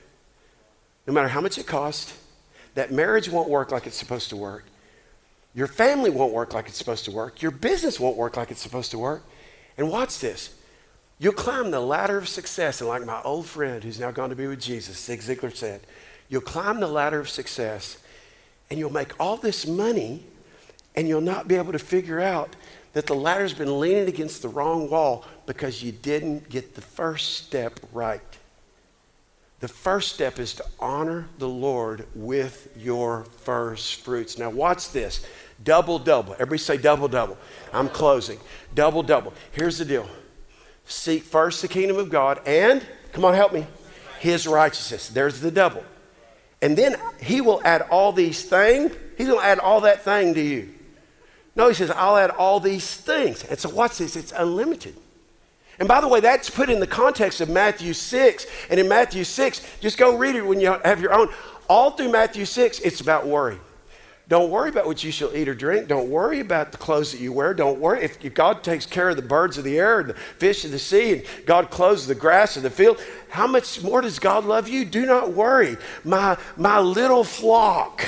no 1.08 1.14
matter 1.14 1.30
how 1.30 1.40
much 1.40 1.58
it 1.58 1.66
costs. 1.66 2.14
That 2.76 2.92
marriage 2.92 3.30
won't 3.30 3.50
work 3.50 3.72
like 3.72 3.88
it's 3.88 3.96
supposed 3.96 4.30
to 4.32 4.36
work. 4.36 4.66
Your 5.54 5.68
family 5.68 6.10
won't 6.10 6.34
work 6.34 6.54
like 6.54 6.68
it's 6.68 6.78
supposed 6.78 7.06
to 7.06 7.12
work. 7.12 7.42
Your 7.42 7.52
business 7.52 8.00
won't 8.00 8.18
work 8.18 8.38
like 8.38 8.52
it's 8.52 8.62
supposed 8.62 8.92
to 8.92 9.00
work. 9.00 9.24
And 9.78 9.90
watch 9.90 10.20
this. 10.20 10.54
You'll 11.18 11.34
climb 11.34 11.72
the 11.72 11.80
ladder 11.80 12.18
of 12.18 12.30
success. 12.30 12.82
And 12.82 12.90
like 12.90 13.06
my 13.06 13.22
old 13.24 13.46
friend 13.46 13.84
who's 13.84 14.00
now 14.00 14.12
gone 14.12 14.30
to 14.30 14.36
be 14.36 14.48
with 14.48 14.62
Jesus, 14.62 14.98
Zig 14.98 15.20
Ziglar 15.20 15.56
said, 15.56 15.82
you'll 16.30 16.42
climb 16.42 16.80
the 16.80 16.88
ladder 16.88 17.20
of 17.20 17.30
success 17.30 17.98
and 18.70 18.80
you'll 18.80 18.92
make 18.92 19.20
all 19.20 19.38
this 19.38 19.66
money 19.66 20.24
and 20.96 21.08
you'll 21.08 21.22
not 21.22 21.48
be 21.48 21.56
able 21.56 21.72
to 21.72 21.80
figure 21.80 22.20
out 22.20 22.56
that 22.94 23.06
the 23.06 23.16
ladder's 23.16 23.54
been 23.54 23.80
leaning 23.80 24.08
against 24.08 24.42
the 24.42 24.50
wrong 24.50 24.90
wall 24.90 25.26
because 25.46 25.84
you 25.84 25.92
didn't 25.92 26.50
get 26.50 26.76
the 26.76 26.82
first 26.82 27.46
step 27.46 27.80
right. 27.92 28.39
The 29.60 29.68
first 29.68 30.14
step 30.14 30.40
is 30.40 30.54
to 30.56 30.66
honor 30.80 31.28
the 31.38 31.50
Lord 31.50 32.08
with 32.16 32.74
your 32.78 33.26
first 33.42 34.02
fruits. 34.02 34.38
Now, 34.38 34.50
watch 34.50 34.92
this 34.92 35.26
double, 35.62 36.00
double. 36.00 36.34
Everybody 36.34 36.60
say 36.60 36.78
double, 36.78 37.10
double. 37.10 37.38
I'm 37.74 37.90
closing. 37.90 38.40
Double, 38.74 39.04
double. 39.04 39.34
Here's 39.52 39.78
the 39.78 39.86
deal 39.86 40.08
seek 40.86 41.24
first 41.24 41.62
the 41.62 41.68
kingdom 41.68 41.98
of 41.98 42.10
God 42.10 42.42
and, 42.46 42.86
come 43.12 43.26
on, 43.26 43.34
help 43.34 43.54
me, 43.54 43.68
his 44.20 44.48
righteousness. 44.48 45.10
There's 45.10 45.42
the 45.42 45.52
double. 45.52 45.84
And 46.62 46.78
then 46.78 46.96
he 47.22 47.42
will 47.42 47.62
add 47.64 47.84
all 47.84 48.12
these 48.12 48.44
things. 48.44 48.94
He's 49.18 49.28
going 49.28 49.40
to 49.40 49.46
add 49.46 49.60
all 49.60 49.82
that 49.82 50.04
thing 50.04 50.34
to 50.34 50.42
you. 50.42 50.74
No, 51.56 51.68
he 51.68 51.74
says, 51.74 51.92
I'll 51.92 52.18
add 52.18 52.32
all 52.32 52.60
these 52.60 52.96
things. 52.96 53.44
And 53.44 53.60
so, 53.60 53.70
watch 53.70 53.98
this 53.98 54.16
it's 54.16 54.32
unlimited. 54.32 54.96
And 55.80 55.88
by 55.88 56.02
the 56.02 56.08
way, 56.08 56.20
that's 56.20 56.50
put 56.50 56.70
in 56.70 56.80
the 56.80 56.88
context 56.88 57.40
of 57.42 57.50
Matthew 57.50 57.94
6. 57.94 58.46
And 58.70 58.80
in 58.80 58.88
Matthew 58.88 59.24
6, 59.24 59.62
just 59.80 59.98
go 59.98 60.18
read 60.18 60.36
it 60.36 60.46
when 60.46 60.60
you 60.60 60.78
have 60.84 61.02
your 61.02 61.14
own. 61.14 61.30
All 61.70 61.92
through 61.92 62.12
Matthew 62.12 62.46
6, 62.46 62.80
it's 62.80 63.00
about 63.00 63.26
worry. 63.26 63.58
Don't 64.30 64.52
worry 64.52 64.70
about 64.70 64.86
what 64.86 65.04
you 65.04 65.12
shall 65.12 65.36
eat 65.36 65.48
or 65.48 65.56
drink. 65.56 65.88
Don't 65.88 66.10
worry 66.10 66.40
about 66.40 66.72
the 66.72 66.78
clothes 66.78 67.14
that 67.14 67.20
you 67.20 67.34
wear. 67.34 67.56
Don't 67.56 67.80
worry. 67.80 68.04
If, 68.04 68.22
God 68.36 68.64
takes 68.64 68.86
care 68.86 69.10
of 69.10 69.16
the 69.16 69.24
birds 69.24 69.58
of 69.58 69.64
the 69.64 69.80
air 69.80 70.02
and 70.02 70.10
the 70.12 70.14
fish 70.14 70.64
of 70.66 70.72
the 70.72 70.78
sea 70.78 71.14
and 71.14 71.24
God 71.48 71.72
clothes 71.72 72.06
the 72.06 72.14
grass 72.14 72.56
of 72.56 72.62
the 72.62 72.70
field, 72.70 73.02
how 73.30 73.48
much 73.48 73.82
more 73.82 74.02
does 74.02 74.20
God 74.20 74.46
love 74.46 74.68
you? 74.68 74.86
Do 74.86 75.08
not 75.08 75.34
worry, 75.34 75.78
my, 76.04 76.38
my 76.58 76.80
little 76.80 77.24
flock. 77.24 78.06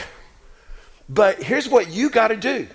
But 1.09 1.41
here's 1.41 1.67
what 1.67 1.89
you 1.89 2.11
got 2.11 2.27
to 2.27 2.37
do 2.37 2.67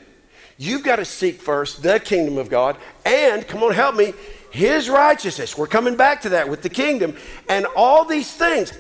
you've 0.59 0.83
got 0.83 0.97
to 0.97 1.05
seek 1.05 1.41
first 1.41 1.83
the 1.83 2.01
kingdom 2.01 2.39
of 2.39 2.49
God 2.49 2.77
and, 3.05 3.47
come 3.47 3.63
on, 3.63 3.75
help 3.75 3.95
me, 3.95 4.15
his 4.57 4.89
righteousness. 4.89 5.57
We're 5.57 5.67
coming 5.67 5.97
back 5.97 6.23
to 6.23 6.31
that 6.31 6.49
with 6.49 6.63
the 6.63 6.69
kingdom. 6.69 7.17
And 7.49 7.67
all 7.77 8.05
these 8.05 8.33
things, 8.33 8.73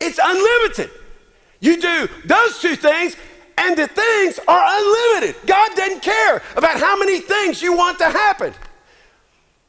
it's 0.00 0.18
unlimited. 0.22 0.90
You 1.60 1.80
do 1.80 2.08
those 2.24 2.58
two 2.58 2.74
things, 2.74 3.16
and 3.56 3.76
the 3.76 3.86
things 3.86 4.40
are 4.48 4.64
unlimited. 4.66 5.36
God 5.46 5.74
doesn't 5.76 6.02
care 6.02 6.42
about 6.56 6.80
how 6.80 6.98
many 6.98 7.20
things 7.20 7.62
you 7.62 7.76
want 7.76 7.98
to 7.98 8.06
happen. 8.06 8.52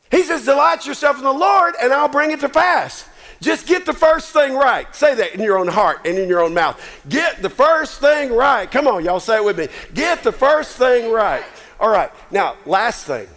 He 0.10 0.24
says, 0.24 0.45
Delight 0.45 0.86
yourself 0.86 1.17
in 1.17 1.24
the 1.24 1.32
Lord, 1.32 1.76
and 1.82 1.93
I'll 1.93 2.10
bring 2.10 2.32
it 2.32 2.39
to 2.39 2.50
pass. 2.50 3.08
Just 3.41 3.67
get 3.67 3.86
the 3.86 3.93
first 3.93 4.32
thing 4.32 4.56
right. 4.56 4.93
Say 4.95 5.13
that 5.15 5.36
in 5.36 5.41
your 5.41 5.58
own 5.58 5.67
heart 5.67 6.00
and 6.06 6.17
in 6.17 6.30
your 6.30 6.41
own 6.41 6.54
mouth. 6.54 6.82
Get 7.10 7.41
the 7.41 7.50
first 7.50 8.00
thing 8.00 8.34
right. 8.34 8.69
Come 8.71 8.88
on, 8.88 9.04
y'all 9.04 9.19
say 9.19 9.38
it 9.38 9.43
with 9.43 9.58
me. 9.58 9.67
Get 9.93 10.24
the 10.24 10.32
first 10.32 10.78
thing 10.78 11.12
right. 11.12 11.43
All 11.80 11.89
right, 11.89 12.12
now, 12.32 12.56
last 12.65 13.06
thing. 13.06 13.28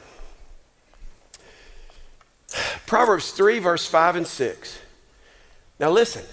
Proverbs 2.86 3.32
3, 3.32 3.58
verse 3.58 3.86
5 3.86 4.16
and 4.16 4.26
6. 4.26 4.78
Now, 5.78 5.90
listen. 5.90 6.24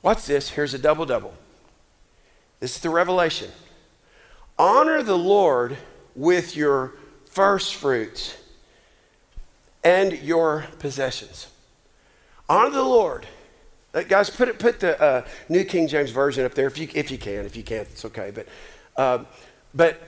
What's 0.00 0.26
this? 0.26 0.50
Here's 0.50 0.72
a 0.72 0.78
double 0.78 1.04
double. 1.04 1.34
This 2.60 2.76
is 2.76 2.82
the 2.82 2.90
revelation. 2.90 3.50
Honor 4.58 5.02
the 5.02 5.18
Lord 5.18 5.76
with 6.14 6.56
your 6.56 6.94
first 7.26 7.74
fruits 7.74 8.36
and 9.84 10.12
your 10.12 10.66
possessions. 10.78 11.48
Honor 12.48 12.70
the 12.70 12.82
Lord. 12.82 13.26
Uh, 13.92 14.02
guys, 14.02 14.30
put 14.30 14.48
it, 14.48 14.58
put 14.58 14.80
the 14.80 15.00
uh, 15.00 15.26
New 15.48 15.64
King 15.64 15.88
James 15.88 16.10
Version 16.10 16.44
up 16.44 16.54
there 16.54 16.66
if 16.66 16.78
you, 16.78 16.88
if 16.94 17.10
you 17.10 17.18
can. 17.18 17.44
If 17.44 17.56
you 17.56 17.62
can't, 17.62 17.88
it's 17.88 18.04
okay. 18.04 18.30
But, 18.32 18.46
uh, 18.96 19.24
but, 19.74 20.00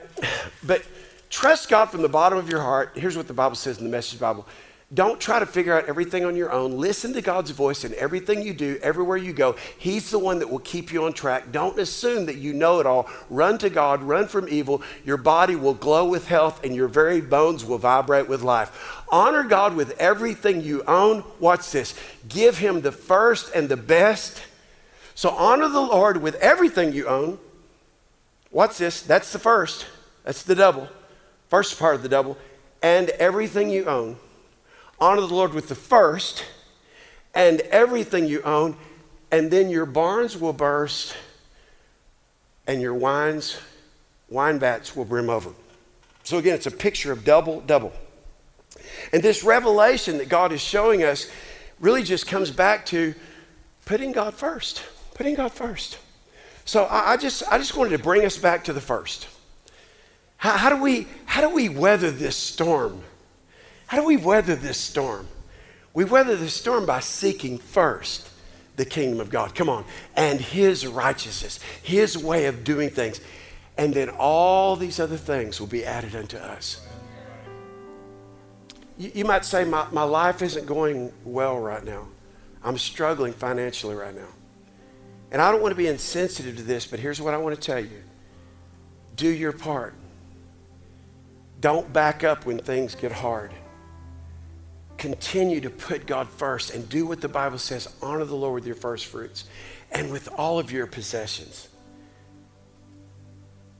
but 0.63 0.83
trust 1.29 1.69
God 1.69 1.87
from 1.87 2.01
the 2.01 2.09
bottom 2.09 2.37
of 2.37 2.49
your 2.49 2.61
heart. 2.61 2.91
Here's 2.95 3.17
what 3.17 3.27
the 3.27 3.33
Bible 3.33 3.55
says 3.55 3.77
in 3.77 3.83
the 3.83 3.89
Message 3.89 4.19
Bible 4.19 4.45
don't 4.91 5.19
try 5.19 5.37
to 5.37 5.45
figure 5.45 5.77
out 5.77 5.87
everything 5.87 6.25
on 6.25 6.35
your 6.35 6.51
own. 6.51 6.79
Listen 6.79 7.13
to 7.13 7.21
God's 7.21 7.51
voice 7.51 7.83
in 7.83 7.93
everything 7.93 8.41
you 8.41 8.55
do, 8.55 8.79
everywhere 8.81 9.17
you 9.17 9.33
go. 9.33 9.55
He's 9.77 10.09
the 10.09 10.17
one 10.17 10.39
that 10.39 10.49
will 10.49 10.59
keep 10.59 10.91
you 10.91 11.03
on 11.03 11.13
track. 11.13 11.51
Don't 11.51 11.77
assume 11.77 12.25
that 12.25 12.37
you 12.37 12.53
know 12.53 12.79
it 12.79 12.87
all. 12.87 13.07
Run 13.29 13.59
to 13.59 13.69
God, 13.69 14.01
run 14.01 14.27
from 14.27 14.49
evil. 14.49 14.81
Your 15.05 15.17
body 15.17 15.55
will 15.55 15.75
glow 15.75 16.05
with 16.05 16.27
health, 16.27 16.65
and 16.65 16.75
your 16.75 16.87
very 16.87 17.21
bones 17.21 17.63
will 17.63 17.77
vibrate 17.77 18.27
with 18.27 18.41
life. 18.41 19.03
Honor 19.09 19.43
God 19.43 19.75
with 19.75 19.91
everything 19.99 20.61
you 20.61 20.83
own. 20.87 21.23
Watch 21.39 21.71
this 21.71 21.93
give 22.27 22.57
Him 22.57 22.81
the 22.81 22.91
first 22.91 23.53
and 23.53 23.69
the 23.69 23.77
best. 23.77 24.41
So 25.13 25.29
honor 25.29 25.67
the 25.67 25.81
Lord 25.81 26.17
with 26.17 26.33
everything 26.35 26.93
you 26.93 27.07
own. 27.07 27.37
Watch 28.49 28.79
this. 28.79 29.01
That's 29.01 29.31
the 29.31 29.39
first. 29.39 29.85
That's 30.23 30.41
the 30.41 30.55
double. 30.55 30.89
First 31.49 31.77
part 31.77 31.95
of 31.95 32.03
the 32.03 32.09
double. 32.09 32.37
And 32.81 33.09
everything 33.09 33.69
you 33.69 33.85
own. 33.85 34.15
Honor 34.99 35.21
the 35.21 35.33
Lord 35.33 35.53
with 35.53 35.67
the 35.67 35.75
first 35.75 36.45
and 37.33 37.61
everything 37.61 38.25
you 38.25 38.41
own, 38.41 38.75
and 39.31 39.51
then 39.51 39.69
your 39.69 39.85
barns 39.85 40.37
will 40.37 40.53
burst 40.53 41.15
and 42.67 42.81
your 42.81 42.93
wines, 42.93 43.57
wine 44.29 44.59
vats 44.59 44.95
will 44.95 45.05
brim 45.05 45.29
over. 45.29 45.51
So 46.23 46.37
again, 46.37 46.55
it's 46.55 46.67
a 46.67 46.71
picture 46.71 47.11
of 47.11 47.23
double, 47.23 47.61
double. 47.61 47.93
And 49.13 49.23
this 49.23 49.43
revelation 49.43 50.17
that 50.17 50.29
God 50.29 50.51
is 50.51 50.61
showing 50.61 51.03
us 51.03 51.29
really 51.79 52.03
just 52.03 52.27
comes 52.27 52.51
back 52.51 52.85
to 52.87 53.15
putting 53.85 54.11
God 54.11 54.33
first, 54.33 54.83
putting 55.15 55.35
God 55.35 55.51
first. 55.51 55.97
So 56.65 56.83
I, 56.83 57.13
I 57.13 57.17
just, 57.17 57.43
I 57.51 57.57
just 57.57 57.75
wanted 57.75 57.91
to 57.91 58.03
bring 58.03 58.25
us 58.25 58.37
back 58.37 58.65
to 58.65 58.73
the 58.73 58.81
first. 58.81 59.27
How, 60.39 60.55
how, 60.55 60.69
do 60.69 60.81
we, 60.81 61.05
how 61.25 61.41
do 61.41 61.53
we 61.53 61.67
weather 61.67 62.11
this 62.11 62.37
storm? 62.37 63.03
How 63.87 63.97
do 63.99 64.07
we 64.07 64.15
weather 64.15 64.55
this 64.55 64.77
storm? 64.77 65.27
We 65.93 66.05
weather 66.05 66.37
the 66.37 66.49
storm 66.49 66.85
by 66.85 67.01
seeking 67.01 67.57
first 67.57 68.29
the 68.77 68.85
kingdom 68.85 69.19
of 69.19 69.29
God. 69.29 69.53
Come 69.53 69.67
on. 69.67 69.83
And 70.15 70.39
his 70.39 70.87
righteousness, 70.87 71.59
his 71.83 72.17
way 72.17 72.45
of 72.45 72.63
doing 72.63 72.89
things. 72.89 73.19
And 73.77 73.93
then 73.93 74.09
all 74.09 74.77
these 74.77 74.97
other 74.97 75.17
things 75.17 75.59
will 75.59 75.67
be 75.67 75.83
added 75.83 76.15
unto 76.15 76.37
us. 76.37 76.87
You, 78.97 79.11
you 79.15 79.25
might 79.25 79.43
say, 79.43 79.65
my, 79.65 79.87
my 79.91 80.03
life 80.03 80.41
isn't 80.41 80.65
going 80.65 81.11
well 81.25 81.59
right 81.59 81.83
now. 81.83 82.07
I'm 82.63 82.77
struggling 82.77 83.33
financially 83.33 83.95
right 83.95 84.15
now. 84.15 84.29
And 85.31 85.41
I 85.41 85.51
don't 85.51 85.61
want 85.61 85.73
to 85.73 85.77
be 85.77 85.87
insensitive 85.87 86.55
to 86.55 86.63
this, 86.63 86.87
but 86.87 87.01
here's 87.01 87.19
what 87.19 87.33
I 87.33 87.37
want 87.37 87.55
to 87.55 87.61
tell 87.61 87.79
you 87.79 88.03
do 89.17 89.27
your 89.27 89.51
part. 89.51 89.93
Don't 91.59 91.91
back 91.91 92.23
up 92.23 92.45
when 92.45 92.59
things 92.59 92.95
get 92.95 93.11
hard 93.11 93.51
continue 94.99 95.61
to 95.61 95.69
put 95.69 96.05
God 96.05 96.27
first 96.27 96.75
and 96.75 96.87
do 96.87 97.07
what 97.07 97.21
the 97.21 97.29
Bible 97.29 97.57
says 97.57 97.87
honor 98.01 98.25
the 98.25 98.35
Lord 98.35 98.55
with 98.55 98.67
your 98.67 98.75
first 98.75 99.07
fruits 99.07 99.45
and 99.91 100.11
with 100.11 100.29
all 100.37 100.59
of 100.59 100.71
your 100.71 100.85
possessions. 100.85 101.69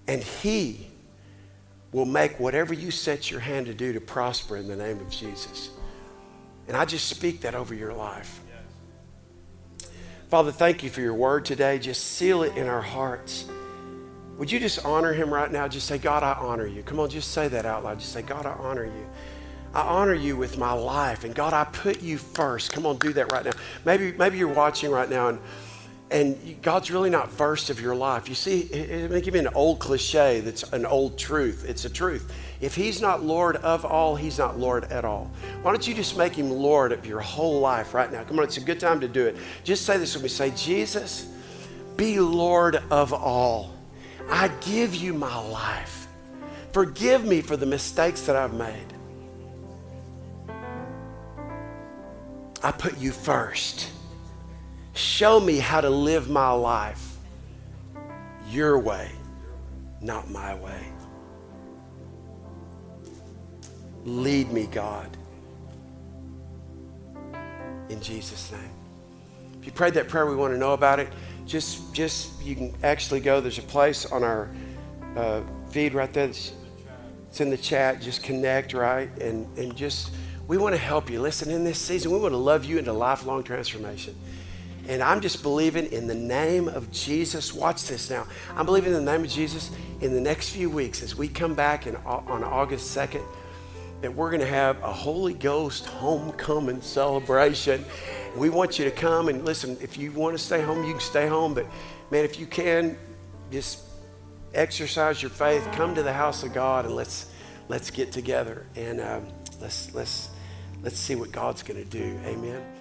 And 0.07 0.23
He 0.23 0.87
will 1.91 2.05
make 2.05 2.39
whatever 2.39 2.73
you 2.73 2.89
set 2.89 3.29
your 3.29 3.41
hand 3.41 3.67
to 3.67 3.73
do 3.73 3.93
to 3.93 4.01
prosper 4.01 4.57
in 4.57 4.67
the 4.67 4.75
name 4.75 4.99
of 4.99 5.09
Jesus. 5.09 5.69
And 6.67 6.77
I 6.77 6.85
just 6.85 7.07
speak 7.07 7.41
that 7.41 7.53
over 7.53 7.75
your 7.75 7.93
life. 7.93 8.39
Father, 10.29 10.51
thank 10.51 10.83
you 10.83 10.89
for 10.89 11.01
your 11.01 11.15
word 11.15 11.45
today. 11.45 11.79
Just 11.79 12.03
seal 12.03 12.43
it 12.43 12.55
in 12.55 12.67
our 12.67 12.81
hearts. 12.81 13.45
Would 14.39 14.49
you 14.49 14.59
just 14.59 14.85
honor 14.85 15.11
him 15.11 15.33
right 15.33 15.51
now? 15.51 15.67
Just 15.67 15.85
say, 15.85 15.97
God, 15.97 16.23
I 16.23 16.31
honor 16.31 16.65
you. 16.65 16.81
Come 16.81 16.97
on, 17.01 17.09
just 17.09 17.31
say 17.31 17.49
that 17.49 17.65
out 17.65 17.83
loud. 17.83 17.99
Just 17.99 18.13
say, 18.13 18.21
God, 18.21 18.45
I 18.45 18.53
honor 18.53 18.85
you. 18.85 19.05
I 19.73 19.81
honor 19.81 20.13
you 20.13 20.37
with 20.37 20.57
my 20.57 20.71
life. 20.71 21.25
And 21.25 21.35
God, 21.35 21.53
I 21.53 21.65
put 21.65 22.01
you 22.01 22.17
first. 22.17 22.71
Come 22.71 22.85
on, 22.85 22.97
do 22.97 23.11
that 23.13 23.33
right 23.33 23.43
now. 23.43 23.51
Maybe, 23.83 24.13
maybe 24.13 24.37
you're 24.37 24.47
watching 24.47 24.91
right 24.91 25.09
now 25.09 25.27
and, 25.27 25.39
and 26.09 26.61
God's 26.61 26.89
really 26.89 27.09
not 27.09 27.29
first 27.29 27.69
of 27.69 27.81
your 27.81 27.93
life. 27.93 28.29
You 28.29 28.33
see, 28.33 28.69
let 28.71 29.11
me 29.11 29.19
give 29.19 29.35
you 29.35 29.41
an 29.41 29.49
old 29.49 29.79
cliche 29.79 30.39
that's 30.39 30.63
an 30.71 30.85
old 30.85 31.17
truth. 31.17 31.65
It's 31.67 31.83
a 31.83 31.89
truth. 31.89 32.33
If 32.61 32.75
He's 32.75 33.01
not 33.01 33.21
Lord 33.21 33.57
of 33.57 33.83
all, 33.83 34.15
He's 34.15 34.37
not 34.39 34.57
Lord 34.57 34.85
at 34.85 35.03
all. 35.03 35.29
Why 35.63 35.71
don't 35.71 35.85
you 35.85 35.93
just 35.93 36.17
make 36.17 36.33
Him 36.33 36.49
Lord 36.49 36.93
of 36.93 37.05
your 37.05 37.19
whole 37.19 37.59
life 37.59 37.93
right 37.93 38.09
now? 38.09 38.23
Come 38.23 38.39
on, 38.39 38.45
it's 38.45 38.57
a 38.57 38.61
good 38.61 38.79
time 38.79 39.01
to 39.01 39.07
do 39.09 39.27
it. 39.27 39.35
Just 39.65 39.85
say 39.85 39.97
this 39.97 40.13
with 40.13 40.23
me 40.23 40.29
say, 40.29 40.51
Jesus, 40.51 41.27
be 41.97 42.21
Lord 42.21 42.77
of 42.89 43.13
all. 43.13 43.73
I 44.29 44.49
give 44.61 44.95
you 44.95 45.13
my 45.13 45.37
life. 45.49 46.07
Forgive 46.71 47.25
me 47.25 47.41
for 47.41 47.57
the 47.57 47.65
mistakes 47.65 48.21
that 48.21 48.35
I've 48.35 48.53
made. 48.53 48.93
I 52.61 52.71
put 52.71 52.97
you 52.97 53.11
first. 53.11 53.89
Show 54.93 55.39
me 55.39 55.57
how 55.57 55.81
to 55.81 55.89
live 55.89 56.29
my 56.29 56.51
life 56.51 57.17
your 58.49 58.77
way, 58.79 59.11
not 60.01 60.29
my 60.29 60.55
way. 60.55 60.83
Lead 64.05 64.51
me, 64.51 64.67
God. 64.67 65.09
In 67.89 68.01
Jesus' 68.01 68.51
name. 68.51 68.71
If 69.59 69.65
you 69.65 69.71
prayed 69.71 69.93
that 69.95 70.07
prayer, 70.07 70.25
we 70.25 70.35
want 70.35 70.53
to 70.53 70.57
know 70.57 70.73
about 70.73 70.99
it. 70.99 71.11
Just, 71.49 71.93
just 71.93 72.41
you 72.43 72.55
can 72.55 72.73
actually 72.83 73.19
go. 73.19 73.41
There's 73.41 73.57
a 73.57 73.63
place 73.63 74.05
on 74.05 74.23
our 74.23 74.49
uh, 75.17 75.41
feed 75.71 75.93
right 75.93 76.13
there. 76.13 76.27
It's, 76.27 76.53
in 77.39 77.49
the 77.49 77.57
chat. 77.57 78.01
Just 78.01 78.23
connect, 78.23 78.73
right? 78.73 79.09
And 79.19 79.47
and 79.57 79.75
just 79.75 80.11
we 80.47 80.57
want 80.57 80.73
to 80.73 80.81
help 80.81 81.09
you. 81.09 81.21
Listen, 81.21 81.51
in 81.51 81.63
this 81.63 81.77
season, 81.77 82.11
we 82.11 82.17
want 82.17 82.33
to 82.33 82.37
love 82.37 82.65
you 82.65 82.79
into 82.79 82.91
lifelong 82.91 83.43
transformation. 83.43 84.15
And 84.87 85.03
I'm 85.03 85.21
just 85.21 85.43
believing 85.43 85.85
in 85.91 86.07
the 86.07 86.15
name 86.15 86.67
of 86.67 86.91
Jesus. 86.91 87.53
Watch 87.53 87.85
this 87.85 88.09
now. 88.09 88.25
I'm 88.55 88.65
believing 88.65 88.93
in 88.93 89.05
the 89.05 89.11
name 89.11 89.23
of 89.23 89.29
Jesus 89.29 89.69
in 90.01 90.13
the 90.13 90.21
next 90.21 90.49
few 90.49 90.69
weeks 90.69 91.03
as 91.03 91.15
we 91.15 91.27
come 91.27 91.53
back 91.53 91.85
in, 91.85 91.95
on 91.97 92.43
August 92.43 92.97
2nd 92.97 93.23
that 94.01 94.15
we're 94.15 94.29
going 94.29 94.41
to 94.41 94.47
have 94.47 94.81
a 94.81 94.91
Holy 94.91 95.33
Ghost 95.33 95.85
homecoming 95.85 96.81
celebration. 96.81 97.85
We 98.35 98.49
want 98.49 98.79
you 98.79 98.85
to 98.85 98.91
come 98.91 99.27
and 99.27 99.45
listen. 99.45 99.77
If 99.81 99.97
you 99.97 100.11
want 100.11 100.37
to 100.37 100.43
stay 100.43 100.61
home, 100.61 100.83
you 100.83 100.91
can 100.91 101.01
stay 101.01 101.27
home. 101.27 101.53
But 101.53 101.65
man, 102.11 102.25
if 102.25 102.39
you 102.39 102.45
can, 102.45 102.97
just 103.51 103.81
exercise 104.53 105.21
your 105.21 105.31
faith. 105.31 105.67
Come 105.73 105.95
to 105.95 106.03
the 106.03 106.13
house 106.13 106.43
of 106.43 106.53
God 106.53 106.85
and 106.85 106.95
let's 106.95 107.31
let's 107.67 107.91
get 107.91 108.11
together 108.11 108.65
and 108.75 108.99
um, 109.01 109.27
let's 109.61 109.93
let's 109.93 110.29
Let's 110.81 110.97
see 110.97 111.15
what 111.15 111.31
God's 111.31 111.63
going 111.63 111.83
to 111.83 111.89
do. 111.89 112.19
Amen. 112.25 112.78